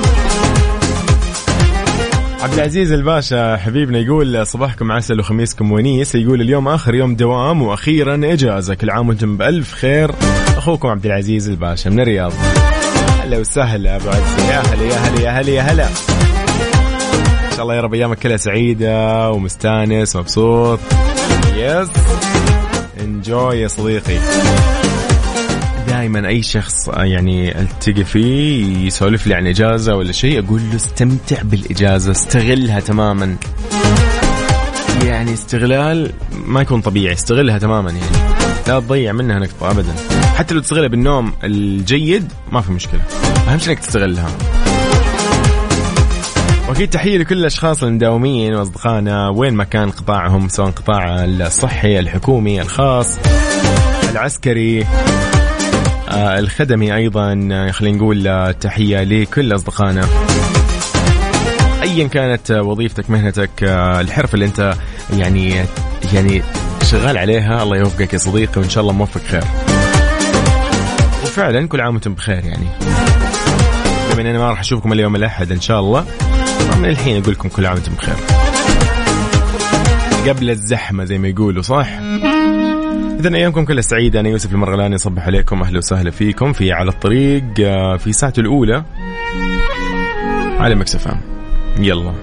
عبد 2.45 2.53
العزيز 2.53 2.91
الباشا 2.91 3.57
حبيبنا 3.57 3.99
يقول 3.99 4.47
صباحكم 4.47 4.91
عسل 4.91 5.19
وخميسكم 5.19 5.71
ونيس. 5.71 6.15
يقول 6.15 6.41
اليوم 6.41 6.67
آخر 6.67 6.95
يوم 6.95 7.15
دوام 7.15 7.61
وأخيرا 7.61 8.21
إجازة. 8.23 8.73
كل 8.73 8.89
عام 8.89 9.09
وأنتم 9.09 9.37
بألف 9.37 9.73
خير. 9.73 10.11
أخوكم 10.57 10.87
عبد 10.87 11.05
العزيز 11.05 11.49
الباشا 11.49 11.89
من 11.89 11.99
الرياض. 11.99 12.33
هلا 13.23 13.37
وسهلا 13.37 13.95
أبو 13.95 14.09
عزيز. 14.09 14.49
يا 14.49 14.59
هلا 14.59 14.83
يا 14.83 14.97
هلا 14.97 15.21
يا 15.21 15.29
هلا 15.29 15.49
يا 15.49 15.61
هلا. 15.61 15.87
إن 15.87 17.51
شاء 17.55 17.61
الله 17.61 17.75
يا 17.75 17.81
رب 17.81 17.93
أيامك 17.93 18.19
كلها 18.19 18.37
سعيدة 18.37 19.31
ومستانس 19.31 20.15
ومبسوط. 20.15 20.79
يس 21.57 21.89
انجوي 23.01 23.59
يا 23.59 23.67
صديقي. 23.67 24.17
دائما 25.95 26.27
أي 26.27 26.43
شخص 26.43 26.87
يعني 26.87 27.61
التقي 27.61 28.03
فيه 28.03 28.85
يسولف 28.87 29.27
لي 29.27 29.33
عن 29.33 29.47
إجازة 29.47 29.95
ولا 29.95 30.11
شيء 30.11 30.45
أقول 30.45 30.61
له 30.69 30.75
استمتع 30.75 31.41
بالإجازة 31.41 32.11
استغلها 32.11 32.79
تماما. 32.79 33.35
يعني 35.03 35.33
استغلال 35.33 36.11
ما 36.45 36.61
يكون 36.61 36.81
طبيعي 36.81 37.13
استغلها 37.13 37.57
تماما 37.57 37.91
يعني. 37.91 38.35
لا 38.67 38.79
تضيع 38.79 39.11
منها 39.11 39.39
نقطة 39.39 39.71
ابدا. 39.71 39.93
حتى 40.35 40.53
لو 40.53 40.61
تستغلها 40.61 40.87
بالنوم 40.87 41.33
الجيد 41.43 42.31
ما 42.51 42.61
في 42.61 42.71
مشكلة. 42.71 43.01
أهم 43.47 43.59
شيء 43.59 43.69
إنك 43.69 43.79
تستغلها. 43.79 44.29
وأكيد 46.69 46.89
تحية 46.89 47.17
لكل 47.17 47.37
الأشخاص 47.37 47.83
المداومين 47.83 48.55
وأصدقائنا 48.55 49.29
وين 49.29 49.53
ما 49.53 49.63
كان 49.63 49.91
قطاعهم 49.91 50.49
سواء 50.49 50.69
قطاع 50.69 51.23
الصحي 51.25 51.99
الحكومي 51.99 52.61
الخاص 52.61 53.17
العسكري. 54.11 54.81
آه 54.81 55.34
الخدمي 56.13 56.95
أيضا 56.95 57.49
آه، 57.51 57.71
خلينا 57.71 57.97
نقول 57.97 58.27
آه، 58.27 58.51
تحية 58.51 59.03
لكل 59.03 59.55
أصدقائنا. 59.55 60.07
ايا 61.83 62.07
كانت 62.07 62.51
آه، 62.51 62.61
وظيفتك 62.61 63.09
مهنتك 63.09 63.63
آه، 63.63 64.01
الحرفه 64.01 64.33
اللي 64.33 64.45
أنت 64.45 64.73
يعني 65.17 65.65
يعني 66.13 66.41
شغال 66.83 67.17
عليها 67.17 67.63
الله 67.63 67.77
يوفقك 67.77 68.13
يا 68.13 68.17
صديقي 68.17 68.61
وإن 68.61 68.69
شاء 68.69 68.81
الله 68.81 68.93
موفق 68.93 69.21
خير. 69.21 69.43
وفعلا 71.23 71.67
كل 71.67 71.81
عام 71.81 71.93
وأنتم 71.93 72.13
بخير 72.13 72.45
يعني. 72.45 72.67
بما 74.13 74.21
إني 74.21 74.37
ما 74.37 74.49
راح 74.49 74.59
أشوفكم 74.59 74.93
اليوم 74.93 75.15
الأحد 75.15 75.51
إن 75.51 75.61
شاء 75.61 75.79
الله 75.79 76.05
من 76.79 76.85
الحين 76.89 77.21
أقول 77.21 77.33
لكم 77.33 77.49
كل 77.49 77.65
عام 77.65 77.75
وأنتم 77.75 77.93
بخير. 77.93 78.15
قبل 80.27 80.49
الزحمة 80.49 81.05
زي 81.05 81.17
ما 81.17 81.27
يقولوا 81.27 81.61
صح؟ 81.61 81.87
اذا 83.25 83.35
أيامكم 83.35 83.65
كلها 83.65 83.81
سعيده 83.81 84.19
أنا 84.19 84.29
يوسف 84.29 84.51
المرغلاني 84.53 84.97
صبح 84.97 85.25
عليكم. 85.25 85.61
أهلا 85.61 85.77
وسهلا 85.77 86.11
فيكم. 86.11 86.53
في 86.53 86.71
على 86.71 86.89
الطريق 86.89 87.43
آه، 87.59 87.97
في 87.97 88.13
ساعته 88.13 88.39
الأولى 88.39 88.83
على 90.59 90.75
مكسفام 90.75 91.21
يلا. 91.79 92.13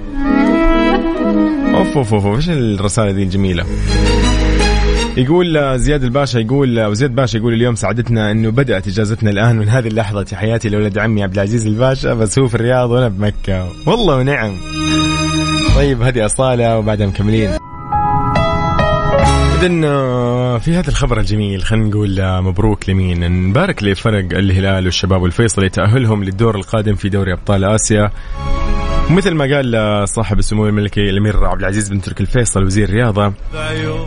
أوف 1.75 1.97
أوف 1.97 2.15
أوف 2.15 2.37
إيش 2.37 2.49
الرسالة 2.49 3.13
دي 3.13 3.23
الجميلة؟ 3.23 3.65
يقول 5.17 5.79
زياد 5.79 6.05
الباشا 6.05 6.39
يقول 6.39 6.79
أو 6.79 6.95
زياد 6.95 7.15
باشا 7.15 7.37
يقول 7.37 7.55
اليوم 7.55 7.75
سعادتنا 7.75 8.31
إنه 8.31 8.51
بدأت 8.51 8.89
إجازتنا 8.89 9.31
الآن 9.31 9.57
من 9.57 9.69
هذه 9.69 9.89
اللحظة 9.89 10.23
تحياتي 10.23 10.69
لولد 10.69 10.99
عمي 10.99 11.23
عبد 11.23 11.35
العزيز 11.35 11.67
الباشا 11.67 12.15
بس 12.15 12.39
هو 12.39 12.49
في 12.49 12.55
الرياض 12.55 12.91
وأنا 12.91 13.09
بمكه 13.09 13.69
والله 13.87 14.17
ونعم. 14.17 14.57
طيب 15.77 16.03
هذه 16.03 16.27
أصالة 16.27 16.79
وبعدها 16.79 17.07
مكملين. 17.07 17.51
اذا 19.63 19.87
آه، 19.87 20.32
في 20.59 20.77
هذا 20.77 20.89
الخبر 20.89 21.21
الجميل 21.21 21.63
خلينا 21.63 21.87
نقول 21.87 22.21
آه، 22.21 22.41
مبروك 22.41 22.89
لمين؟ 22.91 23.49
نبارك 23.49 23.83
لفرق 23.83 24.39
الهلال 24.39 24.85
والشباب 24.85 25.23
والفيصلي 25.23 25.69
تاهلهم 25.69 26.25
للدور 26.25 26.57
القادم 26.57 26.95
في 26.95 27.09
دوري 27.09 27.33
أبطال 27.33 27.65
آسيا. 27.65 28.11
ومثل 29.11 29.35
ما 29.35 29.57
قال 29.57 29.75
آه، 29.75 30.05
صاحب 30.05 30.39
السمو 30.39 30.67
الملكي 30.67 31.11
الأمير 31.11 31.45
عبد 31.47 31.61
العزيز 31.61 31.89
بن 31.89 32.01
تركي 32.01 32.23
الفيصل 32.23 32.65
وزير 32.65 32.89
الرياضه 32.89 33.33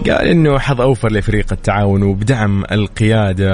قال 0.06 0.28
إنه 0.28 0.60
حظ 0.60 0.82
أوفر 0.82 1.12
لفريق 1.12 1.46
التعاون 1.52 2.04
وبدعم 2.04 2.64
القيادة 2.72 3.52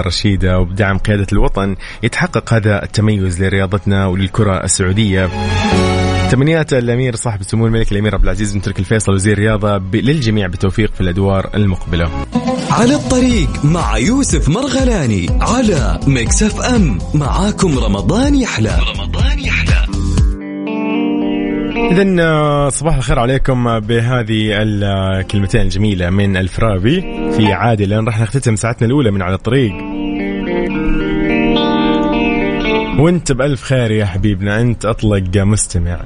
الرشيدة 0.00 0.58
وبدعم 0.60 0.98
قيادة 0.98 1.26
الوطن. 1.32 1.76
يتحقق 2.02 2.54
هذا 2.54 2.82
التميز 2.82 3.42
لرياضتنا 3.42 4.06
وللكرة 4.06 4.64
السعودية. 4.64 5.28
تمنيات 6.34 6.72
الأمير 6.72 7.16
صاحب 7.16 7.40
السمو 7.40 7.66
الملكي 7.66 7.92
الأمير 7.94 8.14
عبد 8.14 8.24
العزيز 8.24 8.52
بن 8.54 8.62
تركي 8.62 8.78
الفيصل 8.78 9.12
وزير 9.12 9.32
الرياضة 9.32 9.78
ب- 9.78 9.94
للجميع 9.96 10.46
بالتوفيق 10.46 10.94
في 10.94 11.00
الأدوار 11.00 11.50
المقبلة. 11.54 12.10
على 12.70 12.94
الطريق 12.94 13.64
مع 13.64 13.98
يوسف 13.98 14.48
مرغلاني 14.48 15.26
على 15.40 16.00
ميكس 16.06 16.42
اف 16.42 16.60
ام 16.60 16.98
معاكم 17.14 17.78
رمضان 17.78 18.34
يحلى 18.34 18.78
رمضان 18.96 19.38
يحلى 19.38 19.86
اذا 21.92 22.22
آه، 22.22 22.68
صباح 22.68 22.96
الخير 22.96 23.18
عليكم 23.18 23.80
بهذه 23.80 24.48
الكلمتين 24.62 25.60
الجميلة 25.60 26.10
من 26.10 26.36
الفرابي 26.36 27.00
في 27.36 27.52
عادلا 27.52 28.00
راح 28.00 28.20
نختتم 28.20 28.56
ساعتنا 28.56 28.86
الأولى 28.86 29.10
من 29.10 29.22
على 29.22 29.34
الطريق. 29.34 29.72
وانت 32.98 33.32
بألف 33.32 33.62
خير 33.62 33.90
يا 33.90 34.04
حبيبنا 34.04 34.60
انت 34.60 34.84
أطلق 34.84 35.36
مستمع. 35.36 36.00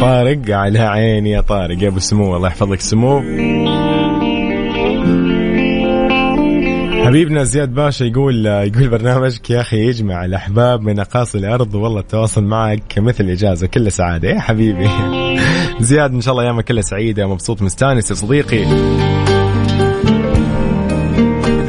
طارق 0.00 0.50
على 0.50 0.78
عيني 0.78 1.30
يا 1.30 1.40
طارق. 1.40 1.82
يا 1.82 1.88
أبو 1.88 1.98
سمو 1.98 2.36
الله 2.36 2.48
يحفظ 2.48 2.72
لك 2.72 2.80
سمو. 2.80 3.20
حبيبنا 7.04 7.44
زياد 7.44 7.74
باشا 7.74 8.04
يقول 8.04 8.46
يقول 8.46 8.88
برنامجك 8.88 9.50
يا 9.50 9.60
أخي 9.60 9.76
يجمع 9.76 10.24
الأحباب 10.24 10.80
من 10.80 11.00
أقاصي 11.00 11.38
الأرض. 11.38 11.74
والله 11.74 12.00
التواصل 12.00 12.44
معك 12.44 12.98
مثل 12.98 13.24
إجازة 13.24 13.66
كله 13.66 13.90
سعادة 13.90 14.28
يا 14.28 14.40
حبيبي. 14.40 14.88
زياد 15.80 16.14
إن 16.14 16.20
شاء 16.20 16.32
الله 16.32 16.44
أيامك 16.44 16.64
كلها 16.64 16.82
سعيدة 16.82 17.26
مبسوط 17.26 17.62
مستانس 17.62 18.10
يا 18.10 18.14
صديقي. 18.14 18.64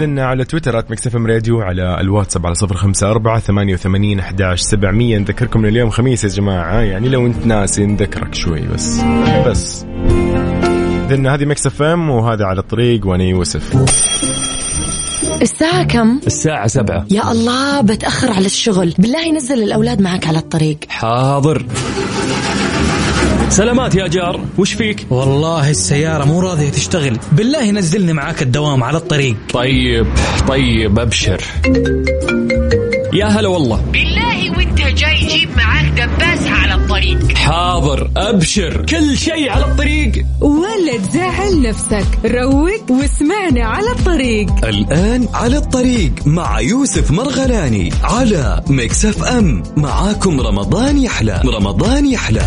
إذن 0.03 0.19
على 0.19 0.45
تويتر 0.45 0.79
at 0.79 0.91
ميكس 0.91 1.10
إف 1.10 1.15
إم 1.15 1.27
راديو 1.27 1.61
على 1.61 2.01
الواتساب 2.01 2.45
على 2.45 2.55
صفر 2.55 2.77
خمسة 2.77 3.11
أربعة 3.11 3.39
ثمانية 3.39 3.73
وثمانين 3.73 4.19
أحداش 4.19 4.61
سبعمية. 4.61 5.17
نذكركم 5.17 5.65
اليوم 5.65 5.89
خميس 5.89 6.23
يا 6.23 6.29
جماعة 6.29 6.79
يعني 6.79 7.09
لو 7.09 7.25
أنت 7.25 7.45
ناسي 7.45 7.85
نذكرك 7.85 8.35
شوي 8.35 8.61
بس. 8.61 9.01
بس. 9.47 9.85
إذن 11.11 11.27
هذه 11.27 11.45
ميكس 11.45 11.74
إف 11.74 11.81
إم 11.81 12.09
وهذا 12.09 12.45
على 12.45 12.59
الطريق 12.59 13.07
وأنا 13.07 13.23
يوسف. 13.23 13.75
الساعة 15.41 15.83
كم؟ 15.83 16.19
الساعة 16.27 16.67
سبعة. 16.67 17.05
يا 17.11 17.31
الله 17.31 17.81
بتأخر 17.81 18.31
على 18.31 18.45
الشغل. 18.45 18.93
بالله 18.99 19.31
نزل 19.31 19.63
الأولاد 19.63 20.01
معك 20.01 20.27
على 20.27 20.37
الطريق. 20.37 20.77
حاضر. 20.89 21.65
سلامات 23.53 23.95
يا 23.95 24.07
جار 24.07 24.45
وش 24.57 24.73
فيك؟ 24.73 25.07
والله 25.09 25.69
السيارة 25.69 26.25
مو 26.25 26.39
راضية 26.39 26.69
تشتغل. 26.69 27.17
بالله 27.31 27.71
نزلني 27.71 28.13
معاك 28.13 28.41
الدوام 28.41 28.83
على 28.83 28.97
الطريق. 28.97 29.35
طيب 29.53 30.07
طيب 30.47 30.99
أبشر. 30.99 31.41
يا 33.13 33.25
هلا 33.25 33.47
والله. 33.47 33.81
بالله 33.91 34.57
وانت 34.57 34.77
جاي 34.77 35.15
جيب 35.27 35.49
معاك 35.57 35.85
دباسة 35.85 36.49
على 36.49 36.73
الطريق. 36.73 37.37
حاضر 37.37 38.11
أبشر. 38.17 38.85
كل 38.85 39.17
شيء 39.17 39.49
على 39.49 39.65
الطريق. 39.65 40.25
ولا 40.41 40.97
تزعل 41.09 41.61
نفسك. 41.61 42.05
روق 42.25 42.91
واسمعنا 42.91 43.65
على 43.65 43.91
الطريق. 43.91 44.65
الآن 44.65 45.27
على 45.33 45.57
الطريق 45.57 46.11
مع 46.25 46.59
يوسف 46.59 47.11
مرغلاني 47.11 47.93
على 48.03 48.63
Mix 48.67 49.05
FM. 49.05 49.63
معاكم 49.77 50.41
رمضان 50.41 50.97
يحلى 50.97 51.41
رمضان 51.45 52.05
يحلى. 52.05 52.43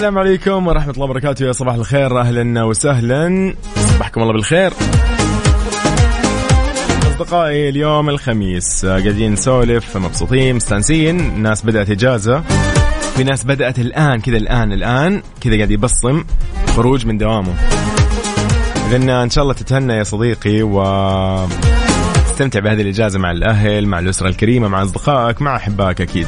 السلام 0.00 0.18
عليكم 0.18 0.66
ورحمة 0.66 0.92
الله 0.92 1.04
وبركاته. 1.04 1.46
يا 1.46 1.52
صباح 1.52 1.74
الخير. 1.74 2.20
أهلا 2.20 2.62
وسهلا. 2.62 3.54
صبحكم 3.76 4.22
الله 4.22 4.32
بالخير. 4.32 4.72
أصدقائي 7.02 7.68
اليوم 7.68 8.08
الخميس. 8.08 8.86
قاعدين 8.86 9.32
نسولف 9.32 9.96
مبسوطين 9.96 10.56
مستانسين. 10.56 11.20
الناس 11.20 11.66
بدأت 11.66 11.90
إجازة. 11.90 12.42
في 13.16 13.24
ناس 13.24 13.44
بدأت 13.44 13.78
الآن 13.78 14.20
كذا 14.20 14.36
الآن 14.36 14.72
الآن. 14.72 15.22
كذا 15.40 15.56
قاعد 15.56 15.70
يبصم. 15.70 16.24
خروج 16.66 17.06
من 17.06 17.18
دوامه. 17.18 17.54
إذن 18.90 19.10
إن 19.10 19.30
شاء 19.30 19.42
الله 19.42 19.54
تتهنى 19.54 19.92
يا 19.92 20.02
صديقي 20.02 20.62
و 20.62 20.82
استمتع 22.30 22.60
بهذه 22.60 22.80
الإجازة 22.80 23.18
مع 23.18 23.30
الأهل 23.30 23.86
مع 23.86 23.98
الأسرة 23.98 24.28
الكريمة 24.28 24.68
مع 24.68 24.82
أصدقائك 24.82 25.42
مع 25.42 25.56
أحبائك 25.56 26.00
أكيد. 26.00 26.26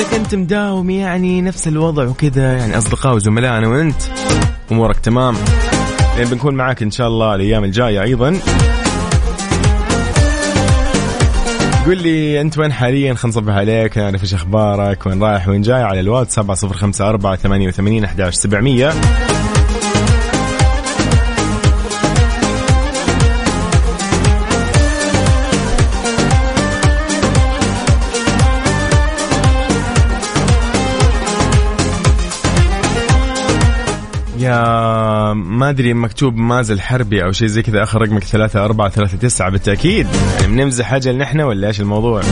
واذا 0.00 0.18
كنت 0.18 0.34
مداوم 0.34 0.90
يعني 0.90 1.42
نفس 1.42 1.68
الوضع 1.68 2.04
وكذا 2.04 2.52
يعني 2.58 2.78
أصدقاء 2.78 3.14
وزملاء 3.14 3.58
أنا 3.58 3.68
وأنت 3.68 4.02
أمورك 4.72 4.96
تمام. 4.98 5.36
لأن 6.16 6.28
بنكون 6.28 6.54
معاك 6.54 6.82
إن 6.82 6.90
شاء 6.90 7.08
الله 7.08 7.34
الأيام 7.34 7.64
الجاية 7.64 8.02
أيضا. 8.02 8.40
قول 11.86 12.02
لي 12.02 12.40
أنت 12.40 12.58
وين 12.58 12.72
حاليا؟ 12.72 13.14
خلينا 13.14 13.36
نصبح 13.36 13.54
عليك 13.54 13.98
نعرف 13.98 14.22
إيش 14.22 14.34
أخبارك 14.34 15.06
وين 15.06 15.22
رايح 15.22 15.48
وين 15.48 15.62
جاي؟ 15.62 15.82
على 15.82 16.00
الواتس 16.00 16.34
7054 16.34 17.36
88 17.36 18.04
11 18.04 18.30
700 18.30 18.92
ما 35.34 35.70
أدري 35.70 35.94
مكتوب 35.94 36.36
مازل 36.36 36.80
حربي 36.80 37.24
أو 37.24 37.32
شيء 37.32 37.48
زي 37.48 37.62
كذا 37.62 37.82
آخر 37.82 38.02
رقمك 38.02 38.24
ثلاثة 38.24 38.64
أربعة 38.64 38.88
ثلاثة 38.88 39.18
تسعة 39.18 39.50
بالتأكيد. 39.50 40.06
يعني 40.40 40.52
بنمزح 40.52 40.92
أجل 40.92 41.18
نحن 41.18 41.40
ولا 41.40 41.68
إيش 41.68 41.80
الموضوع؟ 41.80 42.22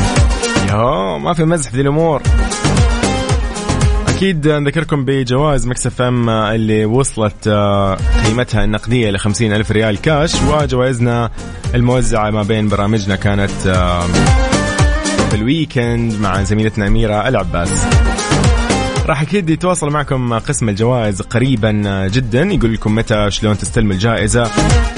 يا 0.68 1.18
ما 1.18 1.34
في 1.34 1.44
مزح 1.44 1.70
في 1.70 1.76
ذي 1.76 1.82
الأمور. 1.82 2.22
أكيد 4.08 4.48
نذكركم 4.48 5.04
بجوائز 5.04 5.66
Mix 5.66 6.02
FM 6.02 6.30
اللي 6.30 6.84
وصلت 6.84 7.48
آه، 7.48 7.98
قيمتها 8.26 8.64
النقدية 8.64 9.10
ل 9.10 9.16
ألف 9.42 9.70
ريال 9.70 10.00
كاش 10.00 10.34
وجوائزنا 10.42 11.30
الموزعة 11.74 12.30
ما 12.30 12.42
بين 12.42 12.68
برامجنا 12.68 13.16
كانت 13.16 13.50
في 15.30 15.34
ال 15.34 15.45
weekend 15.45 16.20
مع 16.20 16.42
زميلتنا 16.42 16.86
أميرة 16.86 17.28
العباس. 17.28 17.84
راح 19.08 19.22
أكيد 19.22 19.50
يتواصل 19.50 19.90
معكم 19.90 20.38
قسم 20.38 20.68
الجوائز 20.68 21.22
قريبا 21.22 22.06
جدا 22.08 22.42
يقول 22.42 22.72
لكم 22.74 22.94
متى 22.94 23.30
شلون 23.30 23.58
تستلموا 23.58 23.92
الجائزة 23.92 24.44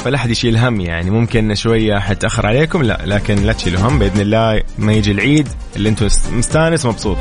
فلا 0.04 0.16
أحد 0.16 0.30
يشيل 0.30 0.56
هم 0.56 0.80
يعني 0.80 1.10
ممكن 1.10 1.54
شوية 1.54 1.98
حتاخر 1.98 2.46
عليكم 2.46 2.82
لا 2.82 3.00
لكن 3.04 3.34
لا 3.34 3.52
تشيلوا 3.52 3.80
هم 3.80 3.98
بإذن 3.98 4.20
الله 4.20 4.62
ما 4.78 4.92
يجي 4.92 5.10
العيد 5.12 5.48
اللي 5.76 5.88
أنتم 5.88 6.06
مستانس 6.32 6.86
ومبسوط. 6.86 7.16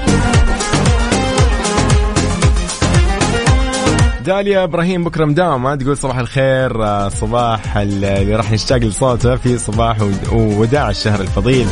داليا 4.26 4.64
إبراهيم 4.64 5.04
بكرة 5.04 5.26
مداومة 5.26 5.76
تقول 5.76 5.98
صباح 5.98 6.18
الخير 6.18 6.84
آه، 6.86 7.10
صباح 7.10 7.78
اللي 7.78 8.36
راح 8.36 8.52
نشتاق 8.52 8.78
لصوته 8.78 9.36
في 9.36 9.58
صباح 9.58 10.02
ود- 10.02 10.28
ووداع 10.32 10.90
الشهر 10.90 11.22
الفضيل. 11.22 11.68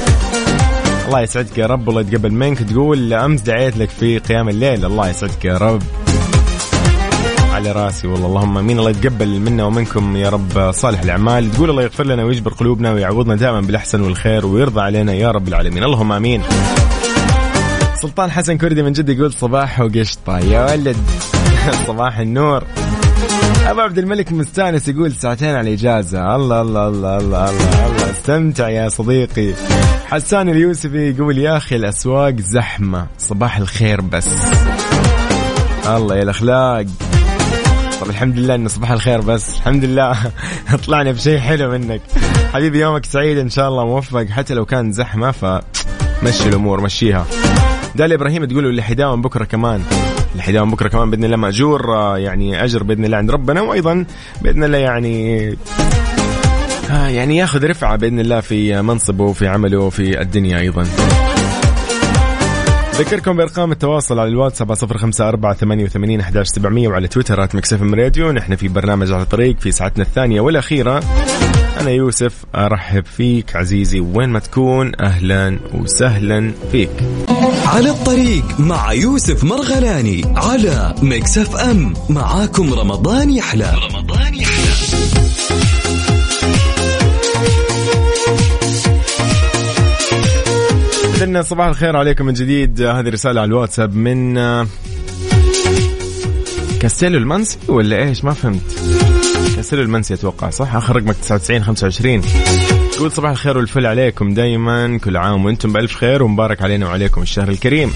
الله 1.08 1.22
يسعدك 1.22 1.58
يا 1.58 1.66
رب. 1.66 1.90
الله 1.90 2.02
يتقبل 2.02 2.32
منك 2.32 2.64
تقول 2.64 3.14
أمس 3.14 3.42
دعيت 3.42 3.78
لك 3.78 3.90
في 3.90 4.20
قيام 4.20 4.50
الليل. 4.50 4.86
الله 4.86 5.10
يسعدك 5.10 5.46
يا 5.46 5.58
رب. 5.58 5.82
على 7.54 7.72
راسي 7.72 8.08
والله. 8.08 8.28
اللهم 8.28 8.58
آمين. 8.58 8.80
الله 8.80 8.90
يتقبل 8.90 9.40
منا 9.40 9.64
ومنكم 9.66 10.16
يا 10.16 10.30
رب. 10.30 10.72
صالح 10.72 11.02
الأعمال. 11.02 11.52
تقول 11.52 11.70
الله 11.70 11.84
يغفر 11.84 12.06
لنا 12.06 12.24
ويجبر 12.24 12.54
قلوبنا 12.54 12.92
ويعوضنا 12.92 13.36
دائما 13.36 13.62
بالأحسن 13.62 14.02
والخير 14.02 14.46
ويرضى 14.46 14.82
علينا 14.82 15.14
يا 15.14 15.32
رب 15.32 15.48
العالمين. 15.48 15.84
اللهم 15.84 16.12
آمين. 16.12 16.42
سلطان 18.02 18.32
حسن 18.32 18.58
كردي 18.58 18.84
من 18.84 18.92
جد 18.92 19.10
يقول 19.10 19.34
صباح 19.34 19.80
وقشطة 19.80 20.40
يا 20.40 20.72
ولد. 20.72 20.98
صباح 21.88 22.18
النور. 22.18 22.64
ابو 23.72 23.82
عبد 23.82 23.98
الملك 23.98 24.32
مستانس 24.32 24.88
يقول 24.88 25.12
ساعتين 25.12 25.56
على 25.56 25.70
الإجازة. 25.70 26.36
الله 26.36 26.62
الله 26.62 26.88
الله 26.88 27.18
الله 27.18 27.50
الله, 27.50 27.86
الله. 27.88 28.12
استمتع 28.12 28.70
يا 28.70 28.90
صديقي. 28.90 29.54
حسان 30.06 30.50
اليوسفي 30.50 31.10
يقول 31.10 31.38
يا 31.38 31.58
أخي 31.58 31.76
الأسواق 31.76 32.36
زحمة. 32.40 33.08
صباح 33.18 33.58
الخير 33.58 34.02
بس. 34.02 34.28
الله 35.88 36.16
يا 36.16 36.24
الأخلاق. 36.24 36.86
طب 38.02 38.10
الحمد 38.10 38.40
لله 38.40 38.56
انه 38.56 38.70
صباح 38.70 38.92
الخير 38.92 39.22
بس. 39.22 39.58
الحمد 39.58 39.86
لله. 39.86 40.18
طلعنا 40.88 41.12
بشيء 41.12 41.40
حلو 41.40 41.72
منك. 41.72 42.02
حبيبي 42.54 42.80
يومك 42.80 43.06
سعيد 43.06 43.38
إن 43.38 43.50
شاء 43.50 43.70
الله 43.70 43.86
موفق. 43.86 44.26
حتى 44.26 44.54
لو 44.54 44.66
كان 44.66 44.92
زحمة 44.92 45.32
فمشي 45.32 46.50
الأمور 46.50 46.82
مشيها. 46.82 47.26
دالي 47.96 48.16
إبراهيم 48.16 48.46
تقول 48.46 48.66
اللي 48.66 48.82
حيداوم 48.82 49.22
بكرة 49.22 49.46
كمان. 49.46 49.84
اللي 50.32 50.44
حيداوم 50.44 50.72
بكرة 50.72 50.88
كمان 50.88 51.10
بإذن 51.10 51.24
الله 51.24 51.38
مأجور 51.38 51.96
آه، 51.96 52.18
يعني 52.18 52.64
أجر 52.64 52.84
بإذن 52.84 53.06
الله 53.06 53.18
عند 53.18 53.32
ربنا 53.32 53.62
وأيضا 53.62 54.06
بإذن 54.42 54.64
الله 54.64 54.78
يعني 54.78 55.48
آه، 56.90 57.08
يعني 57.08 57.38
ياخذ 57.38 57.66
رفعة 57.66 57.96
بإذن 57.96 58.20
الله 58.20 58.40
في 58.40 58.82
منصبه 58.82 59.24
وفي 59.24 59.48
عمله 59.48 59.80
وفي 59.80 60.22
الدنيا 60.22 60.60
أيضا. 60.60 60.84
ذكركم 62.98 63.38
بأرقام 63.38 63.72
التواصل 63.72 64.20
على 64.20 64.30
الواتساب 64.30 64.74
صفر 64.74 64.98
خمسة 64.98 65.30
أربعة 65.30 65.54
ثمانية 65.54 65.84
وثمانين 65.84 66.20
أحداش 66.20 66.48
سبعمية 66.48 66.88
وعلى 66.88 67.08
تويتر 67.08 67.44
at 67.44 67.56
Mix 67.56 67.71
FM 67.71 67.82
Radio. 67.82 68.32
نحن 68.32 68.56
في 68.56 68.68
برنامج 68.68 69.12
على 69.12 69.24
الطريق 69.24 69.60
في 69.60 69.72
ساعتنا 69.72 70.04
الثانية 70.04 70.42
والأخيرة. 70.42 71.00
أنا 71.82 71.92
يوسف 71.92 72.46
أرحب 72.56 73.06
فيك 73.06 73.56
عزيزي. 73.56 74.00
وين 74.00 74.30
ما 74.30 74.40
تكون 74.40 74.92
أهلا 75.02 75.60
وسهلا 75.74 76.52
فيك. 76.72 76.90
على 77.66 77.90
الطريق 77.90 78.60
مع 78.60 78.94
يوسف 78.94 79.44
مرغلاني 79.44 80.22
على 80.36 80.96
Mix 81.02 81.56
FM 81.56 81.94
معاكم 82.10 82.74
رمضان 82.74 83.30
يحلى. 83.30 83.74
رمضان 83.92 84.34
يحلى. 84.34 84.74
إذن 91.16 91.44
صباح 91.44 91.68
الخير 91.68 91.98
عليكم 91.98 92.26
من 92.26 92.34
جديد. 92.34 92.82
هذه 92.82 93.10
رسالة 93.10 93.42
على 93.42 93.48
الواتساب 93.48 93.96
من 93.96 94.38
آه، 94.38 94.68
كاستيلو 96.82 97.18
المنسي 97.18 97.58
ولا 97.68 97.98
إيش؟ 97.98 98.24
ما 98.24 98.34
فهمت. 98.34 98.97
كاستيلو 99.68 99.84
المنسي 99.84 100.14
أتوقع 100.14 100.50
صح؟ 100.50 100.76
آخر 100.76 100.96
رقمك 100.96 101.16
99 101.16 101.64
25 101.64 102.22
تقول 102.92 103.12
صباح 103.12 103.32
الخير 103.32 103.58
والفل 103.58 103.86
عليكم 103.86 104.34
دايما 104.34 104.98
كل 104.98 105.18
عام 105.18 105.46
وأنتم 105.46 105.74
بألف 105.74 105.96
خير 105.96 106.24
ومبارك 106.24 106.62
علينا 106.62 106.88
وعليكم 106.88 107.22
الشهر 107.22 107.50
الكريم. 107.50 107.94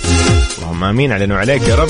اللهم 0.58 0.84
آمين 0.84 1.12
علينا 1.12 1.36
وعليك 1.36 1.68
يا 1.68 1.76
رب. 1.76 1.90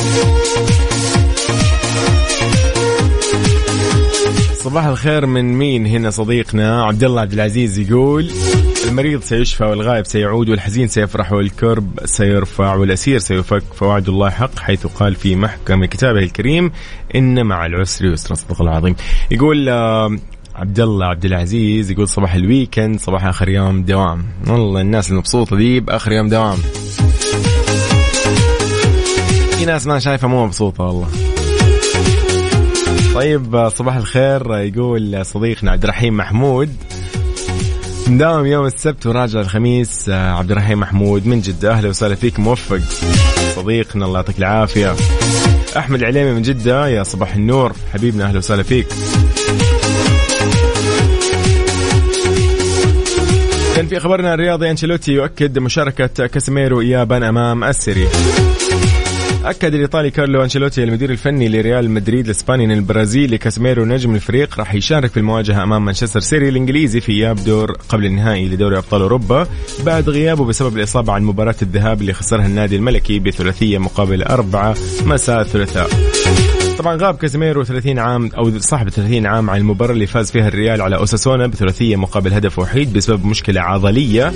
صباح 4.54 4.86
الخير 4.86 5.26
من 5.26 5.54
مين 5.54 5.86
هنا 5.86 6.10
صديقنا؟ 6.10 6.84
عبد 6.84 7.04
الله 7.04 7.22
عبد 7.22 7.34
العزيز 7.34 7.80
يقول 7.80 8.32
المريض 8.88 9.22
سيشفى 9.22 9.64
والغائب 9.64 10.06
سيعود 10.06 10.50
والحزين 10.50 10.88
سيفرح 10.88 11.34
والكرب 11.34 12.00
سيرفع 12.06 12.76
والأسير 12.76 13.20
سيفك 13.20 13.64
فوعد 13.76 14.10
الله 14.10 14.30
حق 14.30 14.60
حيث 14.60 14.88
قال 14.88 15.16
في 15.16 15.36
محكم 15.36 15.86
كتابه 15.86 16.20
الكريم 16.20 16.72
إن 17.16 17.46
مع 17.46 17.66
العسر 17.66 18.06
يسرا 18.06 18.36
صدق 18.36 18.62
العظيم. 18.62 18.96
يقول 19.32 19.70
آه، 19.70 20.18
عبد 20.56 20.80
الله 20.80 21.06
عبد 21.06 21.26
العزيز 21.26 21.92
يقول 21.92 22.08
صباح 22.08 22.34
ال 22.34 22.42
weekend 22.42 23.00
صباح 23.00 23.26
آخر 23.26 23.50
يوم 23.50 23.84
دوام. 23.84 24.26
والله 24.48 24.82
الناس 24.82 25.12
المبسوطة 25.12 25.56
دي 25.56 25.80
بآخر 25.80 26.12
يوم 26.12 26.30
دوام. 26.30 26.58
في 29.58 29.66
ناس 29.66 29.88
ما 29.88 30.00
شايفة 30.00 30.28
مو 30.28 30.46
مبسوطة 30.46 30.84
والله. 30.84 31.08
طيب 33.16 33.56
آه، 33.56 33.70
صباح 33.70 33.96
الخير 33.96 34.58
يقول 34.58 35.26
صديقنا 35.26 35.72
عبد 35.72 35.84
الرحيم 35.84 36.18
محمود. 36.18 36.76
مداوم 38.08 38.46
يوم 38.46 38.66
السبت 38.66 39.06
وراجع 39.06 39.40
الخميس 39.42 40.10
آه، 40.10 40.32
عبد 40.32 40.52
الرحيم 40.52 40.80
محمود 40.80 41.28
من 41.28 41.42
جدة. 41.42 41.72
أهلا 41.72 41.90
وسهلا 41.90 42.16
فيك 42.16 42.40
موفق. 42.40 42.80
صديقنا 43.56 44.06
الله 44.06 44.20
يعطيك 44.20 44.40
العافية. 44.40 44.96
أحمد 45.78 46.00
العليمي 46.00 46.32
من 46.32 46.42
جدة 46.42 46.88
يا 46.88 47.04
صباح 47.04 47.36
النور. 47.36 47.74
حبيبنا 47.94 48.26
أهلا 48.26 48.38
وسهلا 48.38 48.64
فيك. 48.64 48.88
كان 53.76 53.88
في 53.88 54.00
خبرنا 54.00 54.34
الرياضي 54.34 54.72
أنشيلوتي 54.72 55.12
يؤكد 55.12 55.60
مشاركة 55.60 56.28
كاسيميرو 56.28 56.82
إيابا 56.82 57.30
أمام 57.30 57.64
السيري. 57.64 58.08
أكد 59.46 59.74
الإيطالي 59.74 60.12
كارلو 60.12 60.44
أنشيلوتي 60.44 60.84
المدير 60.84 61.10
الفني 61.10 61.50
لريال 61.50 61.92
مدريد 61.92 62.26
الإسباني 62.26 62.66
أن 62.66 62.72
البرازيلي 62.72 63.38
كاسيميرو 63.38 63.86
نجم 63.86 64.16
الفريق 64.16 64.60
راح 64.60 64.74
يشارك 64.74 65.12
في 65.12 65.18
المواجهة 65.18 65.64
أمام 65.64 65.86
مانشستر 65.86 66.20
سيتي 66.20 66.50
الإنجليزي 66.50 67.02
في 67.02 67.12
إياب 67.12 67.44
دور 67.44 67.72
قبل 67.90 68.06
النهائي 68.06 68.50
لدوري 68.50 68.78
أبطال 68.78 69.02
أوروبا 69.02 69.48
بعد 69.86 70.10
غيابه 70.10 70.46
بسبب 70.46 70.78
الإصابة 70.78 71.14
عن 71.14 71.24
مباراة 71.24 71.56
الذهاب 71.62 72.02
اللي 72.02 72.14
خسرها 72.14 72.46
النادي 72.46 72.76
الملكي 72.76 73.20
بثلاثية 73.20 73.78
مقابل 73.78 74.24
أربعة 74.24 74.76
مساء 75.06 75.42
الثلاثاء 75.42 75.90
طبعا 76.78 76.96
غاب 76.96 77.16
كازيميرو 77.18 77.64
30 77.64 78.00
عام 78.00 78.30
أو 78.38 78.60
صاحب 78.60 78.90
30 78.90 79.26
عام 79.26 79.50
عن 79.50 79.60
المباراة 79.60 79.94
اللي 79.94 80.08
فاز 80.08 80.32
فيها 80.32 80.48
الريال 80.48 80.82
على 80.82 80.96
أوساسونا 80.98 81.48
بثلاثية 81.48 81.96
مقابل 81.96 82.34
هدف 82.34 82.60
وحيد 82.60 82.94
بسبب 82.94 83.26
مشكلة 83.26 83.62
عضلية. 83.62 84.32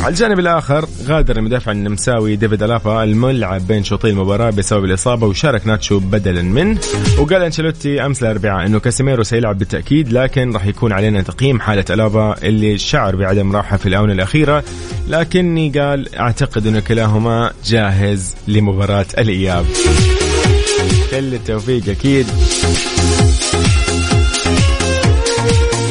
على 0.00 0.08
الجانب 0.08 0.38
الآخر 0.38 0.88
غادر 1.06 1.36
المدافع 1.36 1.72
النمساوي 1.72 2.36
ديفيد 2.36 2.62
ألافا 2.62 3.04
الملعب 3.04 3.66
بين 3.66 3.84
شوطي 3.84 4.10
المباراة 4.10 4.50
بسبب 4.50 4.84
الإصابة 4.84 5.26
وشارك 5.26 5.66
ناتشو 5.66 5.98
بدلا 5.98 6.42
منه. 6.42 6.80
وقال 7.18 7.42
أنشيلوتي 7.42 8.06
أمس 8.06 8.22
الأربعاء 8.22 8.66
إنه 8.66 8.80
كاسيميرو 8.80 9.22
سيلعب 9.22 9.58
بالتأكيد 9.58 10.12
لكن 10.12 10.52
راح 10.52 10.66
يكون 10.66 10.92
علينا 10.92 11.22
تقييم 11.22 11.60
حالة 11.60 11.84
ألافا 11.90 12.34
اللي 12.42 12.78
شعر 12.78 13.16
بعدم 13.16 13.56
راحة 13.56 13.76
في 13.76 13.86
الآونة 13.86 14.12
الأخيرة. 14.12 14.64
لكني 15.08 15.70
قال 15.70 16.14
أعتقد 16.14 16.66
إنه 16.66 16.80
كلاهما 16.80 17.52
جاهز 17.64 18.34
لمباراة 18.48 19.06
الإياب. 19.18 19.66
كل 21.10 21.34
التوفيق 21.34 21.88
أكيد. 21.88 22.26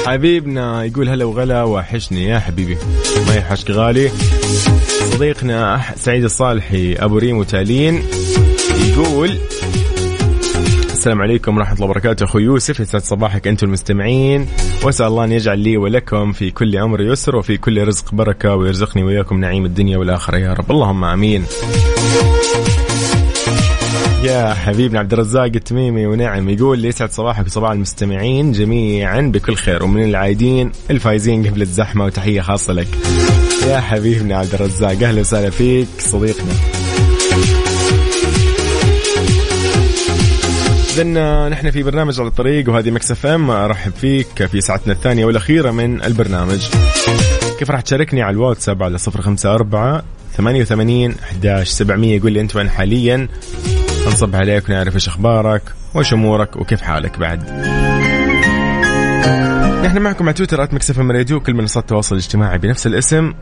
حبيبنا 0.10 0.84
يقول 0.84 1.10
هلا 1.10 1.26
وغلا 1.26 1.64
وحشني 1.64 2.26
يا 2.26 2.40
حبيبي. 2.40 2.78
ما 3.28 3.36
يحشك 3.36 3.72
غالي. 3.72 4.12
صديقنا 5.14 5.82
سعيد 5.96 6.24
الصالحي 6.24 6.94
أبو 6.94 7.18
ريم 7.18 7.38
وتالين 7.38 8.04
يقول 8.90 9.38
السلام 10.92 11.22
عليكم 11.22 11.58
ورحمة 11.58 11.76
الله 11.76 11.86
وبركاته. 11.86 12.24
أخوي 12.24 12.44
يوسف 12.44 12.80
يسعد 12.80 13.02
صباحك 13.02 13.48
أنتم 13.48 13.68
المستمعين. 13.68 14.48
وأسأل 14.84 15.08
الله 15.08 15.24
أن 15.24 15.32
يجعل 15.32 15.60
لي 15.60 15.78
ولكم 15.78 16.32
في 16.32 16.52
كل 16.52 16.78
أمر 16.78 17.02
يسر 17.02 17.36
وفي 17.36 17.58
كل 17.58 17.88
رزق 17.88 18.14
بركة 18.14 18.56
ويرزقني 18.56 19.04
وإياكم 19.04 19.40
نعيم 19.40 19.66
الدنيا 19.66 19.98
والآخرة. 19.98 20.38
يا 20.38 20.54
رب. 20.54 20.72
اللهم 20.72 21.04
آمين. 21.04 21.46
يا 24.24 24.54
حبيبنا 24.54 25.00
عبد 25.00 25.14
الرزاق 25.14 25.44
التميمي 25.44 26.06
ونعم 26.06 26.50
يقول 26.50 26.80
لي 26.80 26.88
يسعد 26.88 27.12
صباحك 27.12 27.46
وصباح 27.46 27.72
المستمعين 27.72 28.52
جميعا 28.52 29.22
بكل 29.22 29.56
خير 29.56 29.84
ومن 29.84 30.04
العايدين 30.04 30.72
الفايزين 30.90 31.48
قبل 31.48 31.62
الزحمة 31.62 32.06
وتحية 32.06 32.42
خاصة 32.42 32.74
لك. 32.74 32.88
يا 33.68 33.80
حبيبنا 33.80 34.38
عبد 34.38 34.54
الرزاق 34.54 34.92
أهلا 34.92 35.22
وسهلا 35.22 35.50
فيك 35.50 35.88
صديقنا. 36.00 36.54
إذن 40.98 41.50
نحن 41.50 41.72
في 41.72 41.84
برنامج 41.84 42.20
على 42.20 42.30
الطريق 42.30 42.70
وهذه 42.70 42.92
Mix 42.92 43.12
FM 43.12 43.50
أرحب 43.52 43.92
فيك 43.92 44.46
في 44.46 44.62
ساعتنا 44.62 44.94
الثانية 44.94 45.26
والأخيرة 45.26 45.72
من 45.72 46.04
البرنامج. 46.04 46.68
كيف 47.60 47.72
راح 47.72 47.82
تشاركني 47.82 48.22
على 48.22 48.34
الواتساب 48.34 48.84
على 48.84 48.98
054 49.08 50.02
88 50.38 51.16
11 51.24 51.72
700 51.72 52.18
يقول 52.18 52.32
لي 52.32 52.42
أنت 52.42 52.56
وين 52.56 52.70
حاليا؟ 52.70 53.28
نصبح 54.10 54.36
عليك 54.36 54.70
ونعرف 54.70 54.96
إيش 54.96 55.08
أخبارك 55.08 55.62
وإيش 55.94 56.14
أمورك 56.14 56.56
وكيف 56.56 56.82
حالك 56.82 57.20
بعد. 57.20 57.44
نحن 59.86 60.02
معكم 60.02 60.26
على 60.26 60.34
تويتر 60.34 60.64
at 60.64 60.74
Mix 60.74 60.89
FM 60.89 61.00
Radio 61.00 61.40
كل 61.40 61.54
منصات 61.54 61.84
التواصل 61.84 62.16
الاجتماعي 62.16 62.58
بنفس 62.58 62.88
الاسم. 62.88 63.34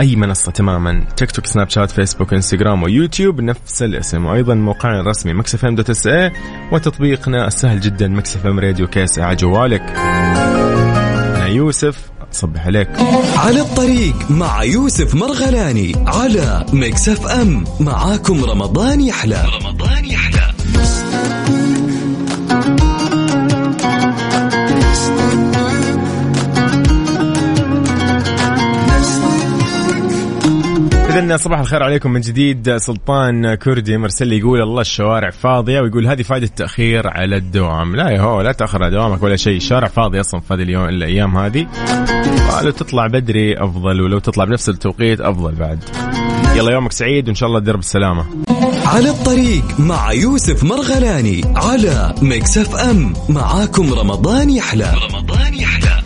أي 0.00 0.16
منصة 0.16 0.52
تماما 0.52 1.04
تيك 1.16 1.30
توك 1.30 1.46
سناب 1.46 1.70
شات 1.70 1.90
فيسبوك 1.90 2.34
إنستغرام 2.34 2.82
ويوتيوب 2.82 3.40
نفس 3.40 3.82
الاسم 3.82 4.26
وأيضا 4.26 4.54
موقعنا 4.54 5.00
الرسمي 5.00 5.34
Mix 5.34 5.64
FM 5.64 5.74
dot 5.74 5.90
SA 5.90 6.32
وتطبيقنا 6.72 7.46
السهل 7.46 7.80
جدا 7.80 8.08
Mix 8.08 8.46
FM 8.46 8.60
Radio 8.60 8.86
كيس 8.86 9.18
على 9.18 9.36
جوالك 9.36 9.82
أنا 9.82 11.46
يوسف 11.46 12.13
صبح 12.34 12.66
عليك. 12.66 12.88
على 13.36 13.60
الطريق 13.60 14.30
مع 14.30 14.62
يوسف 14.64 15.14
مرغلاني 15.14 15.92
على 16.06 16.66
Mix 16.72 17.26
FM. 17.26 17.64
معاكم 17.80 18.44
رمضان 18.44 19.00
يحلى. 19.00 19.44
رمضان 19.62 20.04
يحلى. 20.04 20.54
إذن 31.14 31.36
صباح 31.36 31.60
الخير 31.60 31.82
عليكم 31.82 32.12
من 32.12 32.20
جديد. 32.20 32.76
سلطان 32.76 33.54
كردي 33.54 33.96
مرسل 33.96 34.26
لي 34.26 34.38
يقول 34.38 34.62
الله 34.62 34.80
الشوارع 34.80 35.30
فاضية 35.30 35.80
ويقول 35.80 36.06
هذه 36.06 36.22
فائدة 36.22 36.46
التأخير 36.46 37.08
على 37.08 37.36
الدوام. 37.36 37.96
لا 37.96 38.10
يا 38.10 38.20
هو 38.20 38.40
لا 38.40 38.52
تأخر 38.52 38.82
على 38.82 38.96
دوامك 38.96 39.22
ولا 39.22 39.36
شيء. 39.36 39.56
الشارع 39.56 39.88
فاضي 39.88 40.20
أصلا 40.20 40.40
في 40.40 40.54
هذه 40.54 40.62
اليوم 40.62 40.88
الأيام 40.88 41.36
هذه. 41.36 41.66
لو 42.62 42.70
تطلع 42.70 43.06
بدري 43.06 43.58
أفضل 43.58 44.00
ولو 44.00 44.18
تطلع 44.18 44.44
بنفس 44.44 44.68
التوقيت 44.68 45.20
أفضل 45.20 45.52
بعد. 45.54 45.84
يلا 46.56 46.72
يومك 46.72 46.92
سعيد 46.92 47.26
وإن 47.26 47.34
شاء 47.34 47.48
الله 47.48 47.60
دربك 47.60 47.78
السلامة 47.78 48.26
على 48.86 49.10
الطريق 49.10 49.64
مع 49.80 50.12
يوسف 50.12 50.64
مرغلاني 50.64 51.44
على 51.56 52.14
Mix 52.22 52.58
FM. 52.58 53.12
معاكم 53.28 53.94
رمضان 53.94 54.50
يحلى. 54.50 54.92
رمضان 55.10 55.54
يحلى. 55.54 56.02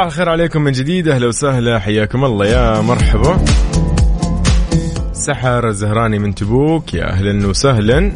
صباح 0.00 0.12
الخير 0.12 0.28
عليكم 0.28 0.62
من 0.62 0.72
جديد 0.72 1.08
أهلا 1.08 1.26
وسهلا 1.26 1.78
حياكم 1.78 2.24
الله 2.24 2.46
يا 2.46 2.80
مرحبا. 2.80 3.44
سحر 5.12 5.68
الزهراني 5.68 6.18
من 6.18 6.34
تبوك 6.34 6.94
يا 6.94 7.10
أهلا 7.10 7.46
وسهلا. 7.46 8.14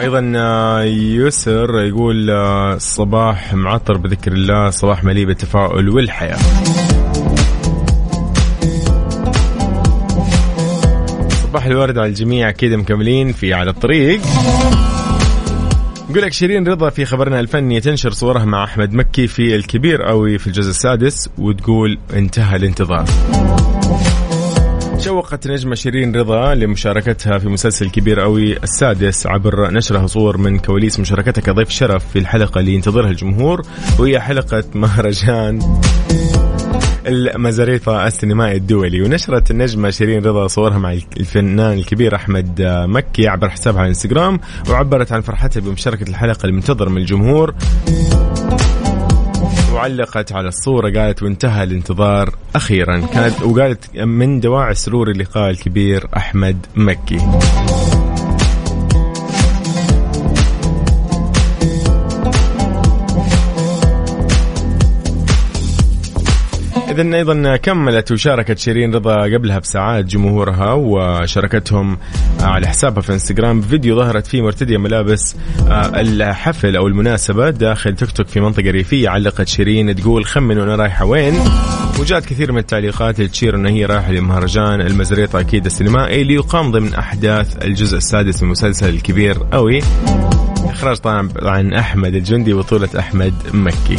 أيضا 0.00 0.32
آه، 0.36 0.82
يسر 0.82 1.80
يقول 1.84 2.30
آه، 2.30 2.74
الصباح 2.74 3.54
معطر 3.54 3.96
بذكر 3.96 4.32
الله 4.32 4.70
صباح 4.70 5.04
مليء 5.04 5.26
بالتفاؤل 5.26 5.88
والحياة. 5.88 6.38
صباح 11.42 11.64
الورد 11.66 11.98
على 11.98 12.08
الجميع 12.08 12.48
أكيد 12.48 12.72
مكملين 12.72 13.32
في 13.32 13.54
على 13.54 13.70
الطريق. 13.70 14.20
يقول 16.10 16.22
لك 16.22 16.32
شيرين 16.32 16.68
رضا 16.68 16.90
في 16.90 17.04
خبرنا 17.04 17.40
الفني 17.40 17.80
تنشر 17.80 18.10
صورها 18.10 18.44
مع 18.44 18.64
أحمد 18.64 18.92
مكي 18.92 19.26
في 19.26 19.56
الكبير 19.56 20.02
قوي 20.02 20.38
في 20.38 20.46
الجزء 20.46 20.70
السادس 20.70 21.28
وتقول 21.38 21.98
انتهى 22.12 22.56
الانتظار. 22.56 23.04
شوقت 24.98 25.48
نجمة 25.48 25.74
شيرين 25.74 26.16
رضا 26.16 26.54
لمشاركتها 26.54 27.38
في 27.38 27.48
مسلسل 27.48 27.90
كبير 27.90 28.20
قوي 28.20 28.56
السادس 28.56 29.26
عبر 29.26 29.70
نشرها 29.70 30.06
صور 30.06 30.36
من 30.36 30.58
كواليس 30.58 31.00
مشاركتها 31.00 31.42
كضيف 31.42 31.70
شرف 31.70 32.04
في 32.12 32.18
الحلقة 32.18 32.60
اللي 32.60 32.74
ينتظرها 32.74 33.10
الجمهور 33.10 33.62
وهي 33.98 34.20
حلقة 34.20 34.64
مهرجان. 34.74 35.80
المزاريطة 37.06 38.06
السينمائي 38.06 38.56
الدولي 38.56 39.02
ونشرت 39.02 39.50
النجمة 39.50 39.90
شيرين 39.90 40.24
رضا 40.24 40.46
صورها 40.46 40.78
مع 40.78 40.92
الفنان 40.92 41.72
الكبير 41.72 42.14
أحمد 42.14 42.62
مكي 42.86 43.28
عبر 43.28 43.48
حسابها 43.48 43.78
على 43.78 43.86
الانستغرام 43.86 44.40
وعبرت 44.70 45.12
عن 45.12 45.20
فرحتها 45.20 45.60
بمشاركة 45.60 46.08
الحلقة 46.10 46.46
المنتظرة 46.46 46.88
من 46.88 46.96
الجمهور. 46.96 47.54
وعلقت 49.72 50.32
على 50.32 50.48
الصورة 50.48 50.90
قالت 51.00 51.22
وانتهى 51.22 51.64
الانتظار 51.64 52.34
أخيرا. 52.54 53.06
كانت 53.14 53.42
وقالت 53.42 53.96
من 53.96 54.40
دواعي 54.40 54.74
سرور 54.74 55.10
اللقاء 55.10 55.50
الكبير 55.50 56.08
أحمد 56.16 56.66
مكي. 56.76 57.18
إذا 67.00 67.16
أيضا 67.16 67.56
كملت 67.56 68.12
وشاركت 68.12 68.58
شيرين 68.58 68.94
رضا 68.94 69.22
قبلها 69.22 69.58
بساعات 69.58 70.04
جمهورها 70.04 70.72
وشاركتهم 70.72 71.98
على 72.40 72.66
حسابها 72.66 73.00
في 73.02 73.12
إنستغرام 73.12 73.60
بفيديو 73.60 73.96
ظهرت 73.96 74.26
فيه 74.26 74.42
مرتدية 74.42 74.78
ملابس 74.78 75.36
آه، 75.68 76.00
الحفل 76.00 76.76
أو 76.76 76.86
المناسبة 76.86 77.50
داخل 77.50 77.96
توك 77.96 78.10
توك 78.10 78.26
في 78.26 78.40
منطقة 78.40 78.70
ريفية. 78.70 79.08
علقت 79.08 79.48
شيرين 79.48 79.96
تقول 79.96 80.24
خمن 80.24 80.58
وأنا 80.58 80.76
رايحة 80.76 81.04
وين؟ 81.04 81.34
وجاءت 82.00 82.24
كثير 82.24 82.52
من 82.52 82.58
التعليقات 82.58 83.22
تشير 83.22 83.56
أن 83.56 83.66
هي 83.66 83.84
رايحة 83.84 84.12
لمهرجان 84.12 84.80
المزريطة 84.80 85.40
أكيد 85.40 85.66
السينمائي 85.66 86.24
ليقام 86.24 86.70
ضمن 86.70 86.94
أحداث 86.94 87.64
الجزء 87.64 87.96
السادس 87.96 88.36
من 88.42 88.46
المسلسل 88.46 88.88
الكبير 88.88 89.38
قوي 89.52 89.80
إخراج 90.64 90.96
طبعا 90.96 91.28
عن 91.42 91.72
أحمد 91.72 92.14
الجندي 92.14 92.52
وبطولة 92.52 92.88
أحمد 92.98 93.34
مكي. 93.54 93.96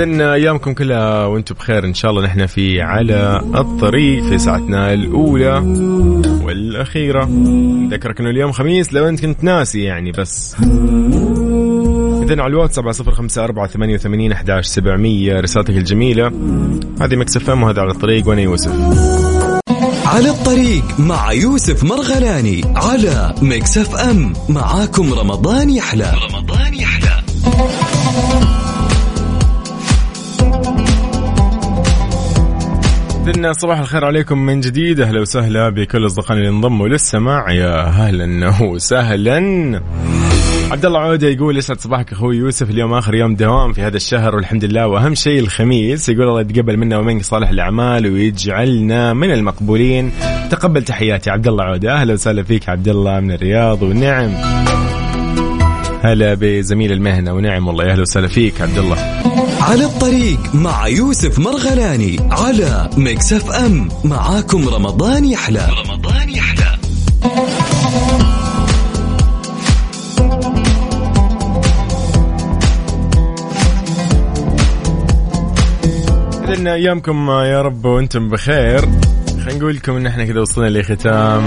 إذا 0.00 0.34
أيامكم 0.34 0.72
كلها 0.72 1.26
وأنتم 1.26 1.54
بخير. 1.54 1.84
إن 1.84 1.94
شاء 1.94 2.10
الله 2.10 2.22
نحن 2.22 2.46
في 2.46 2.80
على 2.80 3.40
الطريق 3.54 4.24
في 4.24 4.38
ساعتنا 4.38 4.92
الأولى 4.92 5.58
والأخيرة. 6.44 7.28
ذكرك 7.90 8.20
إنه 8.20 8.30
اليوم 8.30 8.52
خميس 8.52 8.92
لو 8.92 9.08
أنت 9.08 9.20
كنت 9.20 9.44
ناسي 9.44 9.82
يعني 9.82 10.12
بس. 10.12 10.56
إذن 12.22 12.40
على 12.40 12.46
الواتساب 12.46 12.84
على 12.84 12.92
صفر 12.92 13.12
خمسة 13.12 13.44
أربعة 13.44 13.66
ثمانية 13.66 13.94
وثمانين 13.94 14.32
أحداش 14.32 14.66
سبعمية. 14.66 15.40
رسالتك 15.40 15.76
الجميلة. 15.76 16.26
هذه 17.00 17.16
Mix 17.16 17.50
FM 17.50 17.62
وهذا 17.62 17.80
على 17.80 17.90
الطريق 17.90 18.28
وأنا 18.28 18.40
يوسف. 18.40 18.72
على 20.06 20.30
الطريق 20.30 21.00
مع 21.00 21.32
يوسف 21.32 21.84
مرغلاني 21.84 22.60
على 22.76 23.34
Mix 23.42 23.78
FM. 23.78 24.32
معاكم 24.48 25.14
رمضان 25.14 25.70
يحلى. 25.70 26.12
رمضان 26.24 26.35
إذن 33.28 33.52
صباح 33.52 33.78
الخير 33.78 34.04
عليكم 34.04 34.38
من 34.38 34.60
جديد. 34.60 35.00
أهلا 35.00 35.20
وسهلا 35.20 35.68
بكل 35.68 36.06
أصدقائنا 36.06 36.40
اللي 36.40 36.56
انضموا 36.56 36.88
للسماع. 36.88 37.52
يا 37.52 37.86
أهلا 37.86 38.62
وسهلا. 38.62 39.36
عبد 40.70 40.86
الله 40.86 41.00
عودة 41.00 41.28
يقول 41.28 41.58
يسعد 41.58 41.80
صباحك 41.80 42.12
أخوي 42.12 42.36
يوسف. 42.36 42.70
اليوم 42.70 42.94
آخر 42.94 43.14
يوم 43.14 43.34
دوام 43.34 43.72
في 43.72 43.82
هذا 43.82 43.96
الشهر 43.96 44.36
والحمد 44.36 44.64
لله. 44.64 44.86
وأهم 44.86 45.14
شيء 45.14 45.40
الخميس 45.40 46.08
يقول 46.08 46.28
الله 46.28 46.40
يتقبل 46.40 46.76
منا 46.76 46.98
ومنك 46.98 47.22
صالح 47.22 47.48
الأعمال 47.48 48.12
ويجعلنا 48.12 49.14
من 49.14 49.32
المقبولين. 49.32 50.12
تقبل 50.50 50.82
تحياتي 50.82 51.30
عبد 51.30 51.48
الله 51.48 51.64
عودة. 51.64 51.92
أهلا 51.92 52.12
وسهلا 52.12 52.42
فيك 52.42 52.68
عبد 52.68 52.88
الله 52.88 53.20
من 53.20 53.32
الرياض 53.32 53.82
ونعم. 53.82 54.30
هلا 56.02 56.34
بزميل 56.34 56.92
المهنة 56.92 57.32
ونعم 57.32 57.66
والله. 57.68 57.92
أهلا 57.92 58.02
وسهلا 58.02 58.28
فيك 58.28 58.60
عبد 58.60 58.78
الله. 58.78 59.25
على 59.60 59.84
الطريق 59.84 60.54
مع 60.54 60.88
يوسف 60.88 61.38
مرغلاني 61.38 62.28
على 62.30 62.90
Mix 62.96 63.32
FM 63.32 63.88
معاكم 64.04 64.68
رمضان 64.68 65.24
يحلى. 65.24 65.68
رمضان 65.86 66.28
يحلى. 66.28 66.78
إذن 76.48 76.66
أيامكم 76.66 77.30
يا 77.30 77.62
رب 77.62 77.84
وأنتم 77.84 78.28
بخير. 78.28 78.88
خلينا 79.46 79.60
نقول 79.60 79.76
لكم 79.76 79.96
إن 79.96 80.06
إحنا 80.06 80.24
كذا 80.24 80.40
وصلنا 80.40 80.78
لختام. 80.78 81.42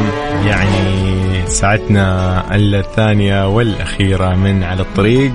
يعني 0.46 1.48
ساعتنا 1.48 2.56
الثانية 2.56 3.48
والأخيرة 3.48 4.36
من 4.36 4.64
على 4.64 4.82
الطريق. 4.82 5.32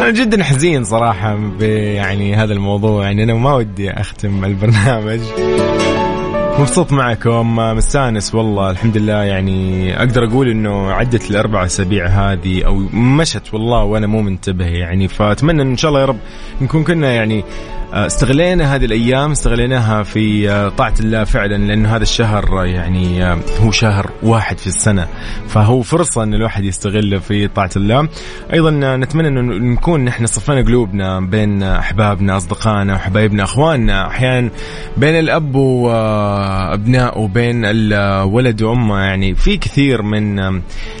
أنا 0.00 0.10
جدا 0.10 0.44
حزين 0.44 0.84
صراحة 0.84 1.38
يعني 1.60 2.34
هذا 2.34 2.52
الموضوع. 2.52 3.04
يعني 3.04 3.24
أنا 3.24 3.34
ما 3.34 3.54
ودي 3.54 3.90
أختم 3.90 4.44
البرنامج. 4.44 5.20
مبسوط 6.58 6.92
معكم. 6.92 7.56
مستانس 7.56 8.34
والله. 8.34 8.70
الحمد 8.70 8.96
لله. 8.96 9.22
يعني 9.22 9.96
أقدر 9.98 10.24
أقول 10.24 10.48
إنه 10.50 10.92
عدت 10.92 11.30
الأربع 11.30 11.64
أسابيع 11.64 12.06
هذه 12.06 12.66
أو 12.66 12.74
مشت 12.92 13.54
والله 13.54 13.84
وأنا 13.84 14.06
مو 14.06 14.22
منتبه. 14.22 14.66
يعني 14.66 15.08
فأتمنى 15.08 15.62
إن 15.62 15.76
شاء 15.76 15.88
الله 15.88 16.00
يا 16.00 16.06
رب 16.06 16.18
نكون 16.60 16.84
كنا 16.84 17.12
يعني 17.12 17.44
استغلينا 17.92 18.74
هذه 18.74 18.84
الأيام 18.84 19.30
استغليناها 19.30 20.02
في 20.02 20.50
آه، 20.50 20.68
طاعة 20.68 20.94
الله 21.00 21.24
فعلا 21.24 21.56
لأنه 21.56 21.96
هذا 21.96 22.02
الشهر 22.02 22.66
يعني 22.66 23.24
آه، 23.24 23.38
هو 23.60 23.70
شهر 23.70 24.10
واحد 24.22 24.58
في 24.58 24.66
السنة. 24.66 25.08
فهو 25.48 25.82
فرصة 25.82 26.22
إن 26.22 26.34
الواحد 26.34 26.64
يستغله 26.64 27.18
في 27.18 27.48
طاعة 27.48 27.70
الله. 27.76 28.08
أيضا 28.52 28.96
نتمنى 28.96 29.28
إنه 29.28 29.40
نكون 29.54 30.04
نحن 30.04 30.26
صفينا 30.26 30.60
قلوبنا 30.60 31.20
بين 31.20 31.62
أحبابنا 31.62 32.36
أصدقائنا 32.36 32.94
وحبايبنا 32.94 33.42
أخواننا 33.42 34.06
أحيانا 34.06 34.50
بين 34.96 35.14
الأب 35.14 35.54
وابنائه 35.54 37.18
وبين 37.18 37.64
الولد 37.64 38.62
وأمة. 38.62 38.98
يعني 38.98 39.34
في 39.34 39.56
كثير 39.56 40.02
من 40.02 40.38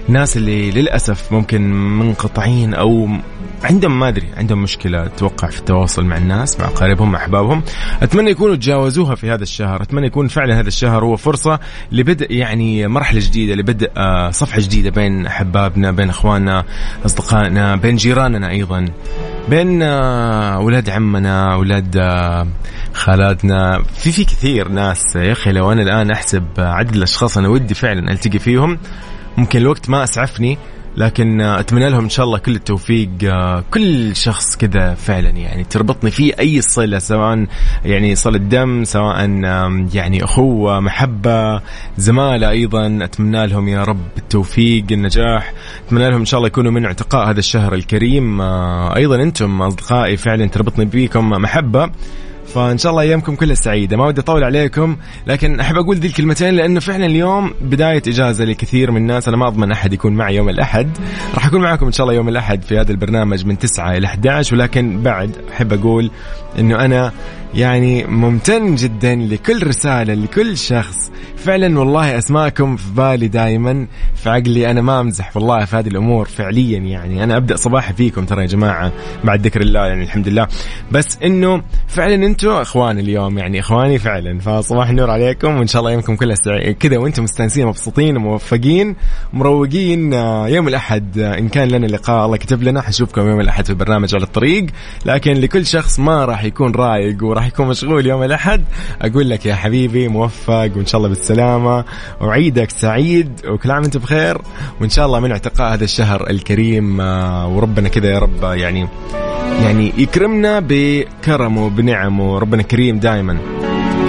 الناس 0.08 0.36
اللي 0.36 0.70
للأسف 0.70 1.32
ممكن 1.32 1.72
منقطعين 1.98 2.74
أو 2.74 3.08
عندهم 3.64 3.98
ما 3.98 4.08
أدري 4.08 4.26
عندهم 4.36 4.62
مشكلة 4.62 5.06
أتوقع 5.06 5.48
في 5.48 5.58
التواصل 5.58 6.04
مع 6.04 6.16
الناس 6.16 6.60
مع 6.60 6.66
اقاربهم 6.78 7.12
مع 7.12 7.18
أحبابهم. 7.18 7.62
أتمنى 8.02 8.30
يكونوا 8.30 8.56
تجاوزوها 8.56 9.14
في 9.14 9.30
هذا 9.30 9.42
الشهر. 9.42 9.82
أتمنى 9.82 10.06
يكون 10.06 10.28
فعلا 10.28 10.60
هذا 10.60 10.68
الشهر 10.68 11.04
هو 11.04 11.16
فرصة 11.16 11.58
لبدء 11.92 12.32
يعني 12.32 12.88
مرحلة 12.88 13.20
جديدة 13.20 13.54
لبدء 13.54 13.90
آه، 13.96 14.30
صفحة 14.30 14.60
جديدة 14.60 14.90
بين 14.90 15.26
أحبابنا 15.26 15.90
بين 15.90 16.08
إخواننا 16.08 16.64
أصدقائنا 17.06 17.76
بين 17.76 17.96
جيراننا 17.96 18.50
أيضا 18.50 18.84
بين 19.48 19.82
آه، 19.82 20.54
أولاد 20.54 20.90
عمنا 20.90 21.54
أولاد 21.54 21.96
آه، 21.96 22.46
خالاتنا. 22.92 23.82
في 23.94 24.12
في 24.12 24.24
كثير 24.24 24.68
ناس 24.68 25.16
يا 25.16 25.32
أخي 25.32 25.52
لو 25.52 25.72
أنا 25.72 25.82
الآن 25.82 26.10
أحسب 26.10 26.44
عدد 26.58 26.94
الأشخاص 26.94 27.38
أنا 27.38 27.48
ودي 27.48 27.74
فعلا 27.74 28.12
ألتقي 28.12 28.38
فيهم 28.38 28.78
ممكن 29.36 29.58
الوقت 29.58 29.90
ما 29.90 30.04
أسعفني. 30.04 30.58
لكن 30.98 31.40
أتمنى 31.40 31.90
لهم 31.90 32.04
إن 32.04 32.08
شاء 32.08 32.26
الله 32.26 32.38
كل 32.38 32.54
التوفيق 32.54 33.08
كل 33.70 34.16
شخص 34.16 34.56
كذا 34.56 34.94
فعلا 34.94 35.28
يعني 35.28 35.64
تربطني 35.64 36.10
فيه 36.10 36.32
أي 36.40 36.60
صلة 36.60 36.98
سواء 36.98 37.46
يعني 37.84 38.14
صلة 38.14 38.38
دم 38.38 38.84
سواء 38.84 39.30
يعني 39.94 40.24
أخوة 40.24 40.80
محبة 40.80 41.60
زمالة 41.98 42.50
أيضا. 42.50 42.98
أتمنى 43.02 43.46
لهم 43.46 43.68
يا 43.68 43.84
رب 43.84 44.06
التوفيق 44.16 44.84
النجاح. 44.90 45.52
أتمنى 45.86 46.10
لهم 46.10 46.20
إن 46.20 46.24
شاء 46.24 46.38
الله 46.38 46.46
يكونوا 46.46 46.72
من 46.72 46.84
اعتقاء 46.84 47.30
هذا 47.30 47.38
الشهر 47.38 47.74
الكريم. 47.74 48.40
أيضا 48.96 49.22
أنتم 49.22 49.62
أصدقائي 49.62 50.16
فعلا 50.16 50.46
تربطني 50.46 50.84
بيكم 50.84 51.30
محبة. 51.30 51.90
فإن 52.54 52.78
شاء 52.78 52.90
الله 52.90 53.02
أيامكم 53.02 53.34
كلها 53.34 53.54
سعيدة. 53.54 53.96
ما 53.96 54.06
ودي 54.06 54.20
أطول 54.20 54.44
عليكم 54.44 54.96
لكن 55.26 55.60
أحب 55.60 55.76
أقول 55.76 55.96
ذي 55.96 56.08
الكلمتين 56.08 56.54
لأنه 56.54 56.80
فعلا 56.80 57.06
اليوم 57.06 57.54
بداية 57.60 58.02
إجازة 58.08 58.44
لكثير 58.44 58.90
من 58.90 58.96
الناس. 58.96 59.28
أنا 59.28 59.36
ما 59.36 59.48
أضمن 59.48 59.72
أحد 59.72 59.92
يكون 59.92 60.14
معي 60.14 60.36
يوم 60.36 60.48
الأحد. 60.48 60.98
راح 61.34 61.46
أكون 61.46 61.60
معكم 61.60 61.86
إن 61.86 61.92
شاء 61.92 62.04
الله 62.06 62.16
يوم 62.16 62.28
الأحد 62.28 62.62
في 62.62 62.78
هذا 62.78 62.90
البرنامج 62.92 63.46
من 63.46 63.58
9 63.58 63.96
إلى 63.96 64.06
11 64.06 64.56
ولكن 64.56 65.02
بعد 65.02 65.36
أحب 65.52 65.72
أقول 65.72 66.10
إنه 66.58 66.84
أنا 66.84 67.12
يعني 67.54 68.04
ممتن 68.04 68.74
جدا 68.74 69.14
لكل 69.14 69.66
رسالة 69.66 70.14
لكل 70.14 70.56
شخص. 70.56 71.10
فعلا 71.36 71.78
والله 71.78 72.18
أسماءكم 72.18 72.76
في 72.76 72.90
بالي 72.96 73.28
دائما 73.28 73.86
في 74.14 74.30
عقلي 74.30 74.70
أنا 74.70 74.82
ما 74.82 75.00
أمزح 75.00 75.36
والله 75.36 75.64
في 75.64 75.76
هذه 75.76 75.88
الأمور 75.88 76.28
فعليا 76.28 76.78
يعني. 76.78 77.24
أنا 77.24 77.36
أبدأ 77.36 77.56
صباحي 77.56 77.94
فيكم 77.94 78.24
ترى 78.24 78.42
يا 78.42 78.46
جماعة 78.46 78.92
بعد 79.24 79.46
ذكر 79.46 79.60
الله 79.60 79.86
يعني 79.86 80.04
الحمد 80.04 80.28
لله. 80.28 80.46
بس 80.92 81.18
إنه 81.24 81.62
فعلا 81.86 82.14
أنتم 82.14 82.50
إخواني 82.50 83.00
اليوم 83.00 83.38
يعني 83.38 83.60
إخواني 83.60 83.98
فعلا. 83.98 84.38
فصباح 84.38 84.88
النور 84.88 85.10
عليكم 85.10 85.56
وإن 85.56 85.66
شاء 85.66 85.80
الله 85.80 85.92
يومكم 85.92 86.16
كلها 86.16 86.72
كذا 86.72 86.98
وأنتم 86.98 87.22
مستانسين 87.22 87.66
مبسوطين 87.66 88.16
وموفقين 88.16 88.96
مروقين. 89.32 90.12
يوم 90.46 90.68
الأحد 90.68 91.18
إن 91.18 91.48
كان 91.48 91.68
لنا 91.68 91.86
لقاء 91.86 92.26
الله 92.26 92.36
كتب 92.36 92.62
لنا. 92.62 92.80
حشوفكم 92.80 93.28
يوم 93.28 93.40
الأحد 93.40 93.64
في 93.64 93.70
البرنامج 93.70 94.14
على 94.14 94.24
الطريق. 94.24 94.66
لكن 95.06 95.32
لكل 95.32 95.66
شخص 95.66 96.00
ما 96.00 96.24
راح 96.24 96.37
يكون 96.44 96.74
رايق 96.74 97.24
وراح 97.24 97.46
يكون 97.46 97.68
مشغول 97.68 98.06
يوم 98.06 98.22
الأحد. 98.22 98.64
أقول 99.02 99.30
لك 99.30 99.46
يا 99.46 99.54
حبيبي 99.54 100.08
موفق 100.08 100.70
وإن 100.76 100.86
شاء 100.86 100.98
الله 100.98 101.08
بالسلامة. 101.08 101.84
وعيدك 102.20 102.70
سعيد 102.70 103.40
وكل 103.46 103.70
عام 103.70 103.82
وأنت 103.82 103.96
بخير. 103.96 104.38
وإن 104.80 104.88
شاء 104.90 105.06
الله 105.06 105.20
من 105.20 105.30
اعتقاء 105.30 105.74
هذا 105.74 105.84
الشهر 105.84 106.30
الكريم 106.30 107.00
آه، 107.00 107.48
وربنا 107.48 107.88
كذا 107.88 108.10
يا 108.10 108.18
رب 108.18 108.42
يعني 108.42 108.88
يعني 109.62 109.92
يكرمنا 109.98 110.62
بكرمه 110.68 111.70
بنعمه 111.70 112.38
ربنا 112.38 112.62
كريم 112.62 112.98
دائما 112.98 113.38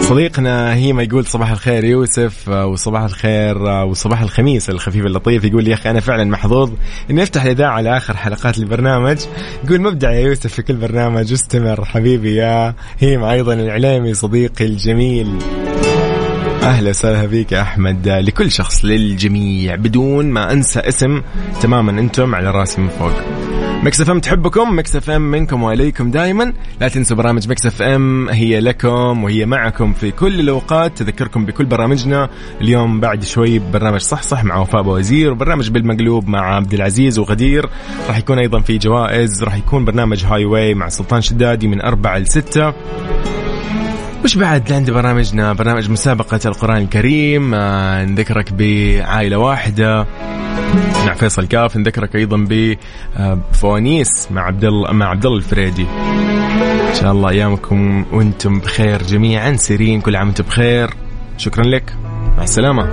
صديقنا 0.10 0.74
هيما 0.74 1.04
يقول 1.04 1.26
صباح 1.26 1.52
الخير 1.52 1.84
يوسف 1.84 2.50
آه، 2.50 2.66
وصباح 2.66 3.04
الخير 3.04 3.70
آه، 3.70 3.86
وصباح 3.86 4.22
الخميس 4.22 4.70
الخفيف 4.70 5.06
اللطيف. 5.06 5.44
يقول 5.44 5.68
يا 5.68 5.74
أخي 5.74 5.90
أنا 5.90 6.00
فعلا 6.00 6.24
محظوظ 6.24 6.72
إني 7.10 7.24
أفتح 7.24 7.44
الإذاعة 7.44 7.72
على 7.72 7.98
آخر 7.98 8.18
حلقات 8.18 8.58
البرنامج. 8.58 9.18
يقول 9.64 9.82
مبدع 9.82 10.12
يا 10.12 10.20
يوسف 10.20 10.54
في 10.54 10.62
كل 10.62 10.74
برنامج 10.74 11.34
استمر 11.34 11.86
حبيبي 11.86 12.36
يا 12.36 12.74
هيما 13.00 13.32
أيضا 13.32 13.54
الإعلامي 13.54 14.14
صديقي 14.14 14.66
الجميل. 14.66 15.28
أهلا 16.70 16.90
وسهلا 16.90 17.28
فيك 17.28 17.52
يا 17.52 17.62
أحمد. 17.62 18.08
لكل 18.08 18.52
شخص 18.52 18.86
للجميع 18.86 19.76
بدون 19.76 20.26
ما 20.26 20.52
أنسى 20.52 20.80
اسم 20.80 21.22
تماما 21.62 21.92
أنتم 21.92 22.36
على 22.36 22.52
راسي 22.52 22.82
من 22.82 22.88
فوق. 22.88 23.12
Mix 23.84 24.02
FM 24.02 24.20
تحبكم 24.20 24.78
Mix 24.78 24.96
FM 24.96 25.22
منكم 25.22 25.64
وإليكم 25.64 26.12
دائما 26.12 26.54
لا 26.82 26.88
تنسوا 26.88 27.18
برامج 27.18 27.50
Mix 27.50 27.66
FM 27.66 28.30
هي 28.30 28.60
لكم 28.60 29.24
وهي 29.24 29.46
معكم 29.46 29.94
في 29.94 30.12
كل 30.12 30.40
الأوقات. 30.40 30.98
تذكركم 30.98 31.46
بكل 31.46 31.66
برامجنا. 31.66 32.30
اليوم 32.62 33.00
بعد 33.00 33.24
شوي 33.24 33.60
برنامج 33.60 34.00
صح 34.00 34.22
صح 34.22 34.44
مع 34.44 34.58
وفاء 34.58 34.88
وزير 34.88 35.32
وبرنامج 35.32 35.70
بالمقلوب 35.70 36.28
مع 36.28 36.56
عبد 36.56 36.74
العزيز 36.74 37.20
وغدير. 37.20 37.70
راح 38.08 38.18
يكون 38.18 38.40
أيضا 38.40 38.60
في 38.60 38.78
جوائز 38.78 39.44
راح 39.44 39.56
يكون 39.56 39.86
برنامج 39.86 40.26
Highway 40.26 40.74
مع 40.74 40.90
سلطان 40.90 41.22
شدادي 41.22 41.68
من 41.68 41.82
أربعة 41.82 42.18
لستة 42.18 42.74
وش 44.24 44.36
بعد 44.36 44.72
عندي 44.72 44.92
برامجنا 44.92 45.54
برنامج 45.54 45.90
مسابقة 45.90 46.40
القرآن 46.46 46.78
الكريم 46.78 47.54
آه 47.54 48.06
نذكرك 48.06 48.54
بعائلة 48.54 49.38
واحدة 49.38 50.06
مع 51.06 51.14
فيصل 51.14 51.48
كاف 51.48 51.78
نذكرك 51.78 52.16
أيضا 52.16 52.48
بفوانيس 52.50 54.28
مع 54.32 54.42
عبد 54.42 54.64
الله 54.66 54.92
مع 54.92 55.10
عبد 55.10 55.26
الله 55.26 55.38
الفريدي. 55.38 55.86
إن 56.90 56.96
شاء 57.02 57.12
الله 57.12 57.30
أيامكم 57.30 58.06
وأنتم 58.12 58.60
بخير 58.60 59.04
جميعا 59.04 59.56
سيرين 59.56 60.02
كل 60.02 60.16
عام 60.16 60.28
وأنتم 60.28 60.44
بخير. 60.44 60.90
شكرا 61.38 61.64
لك. 61.64 61.94
مع 62.38 62.44
السلامة. 62.44 62.92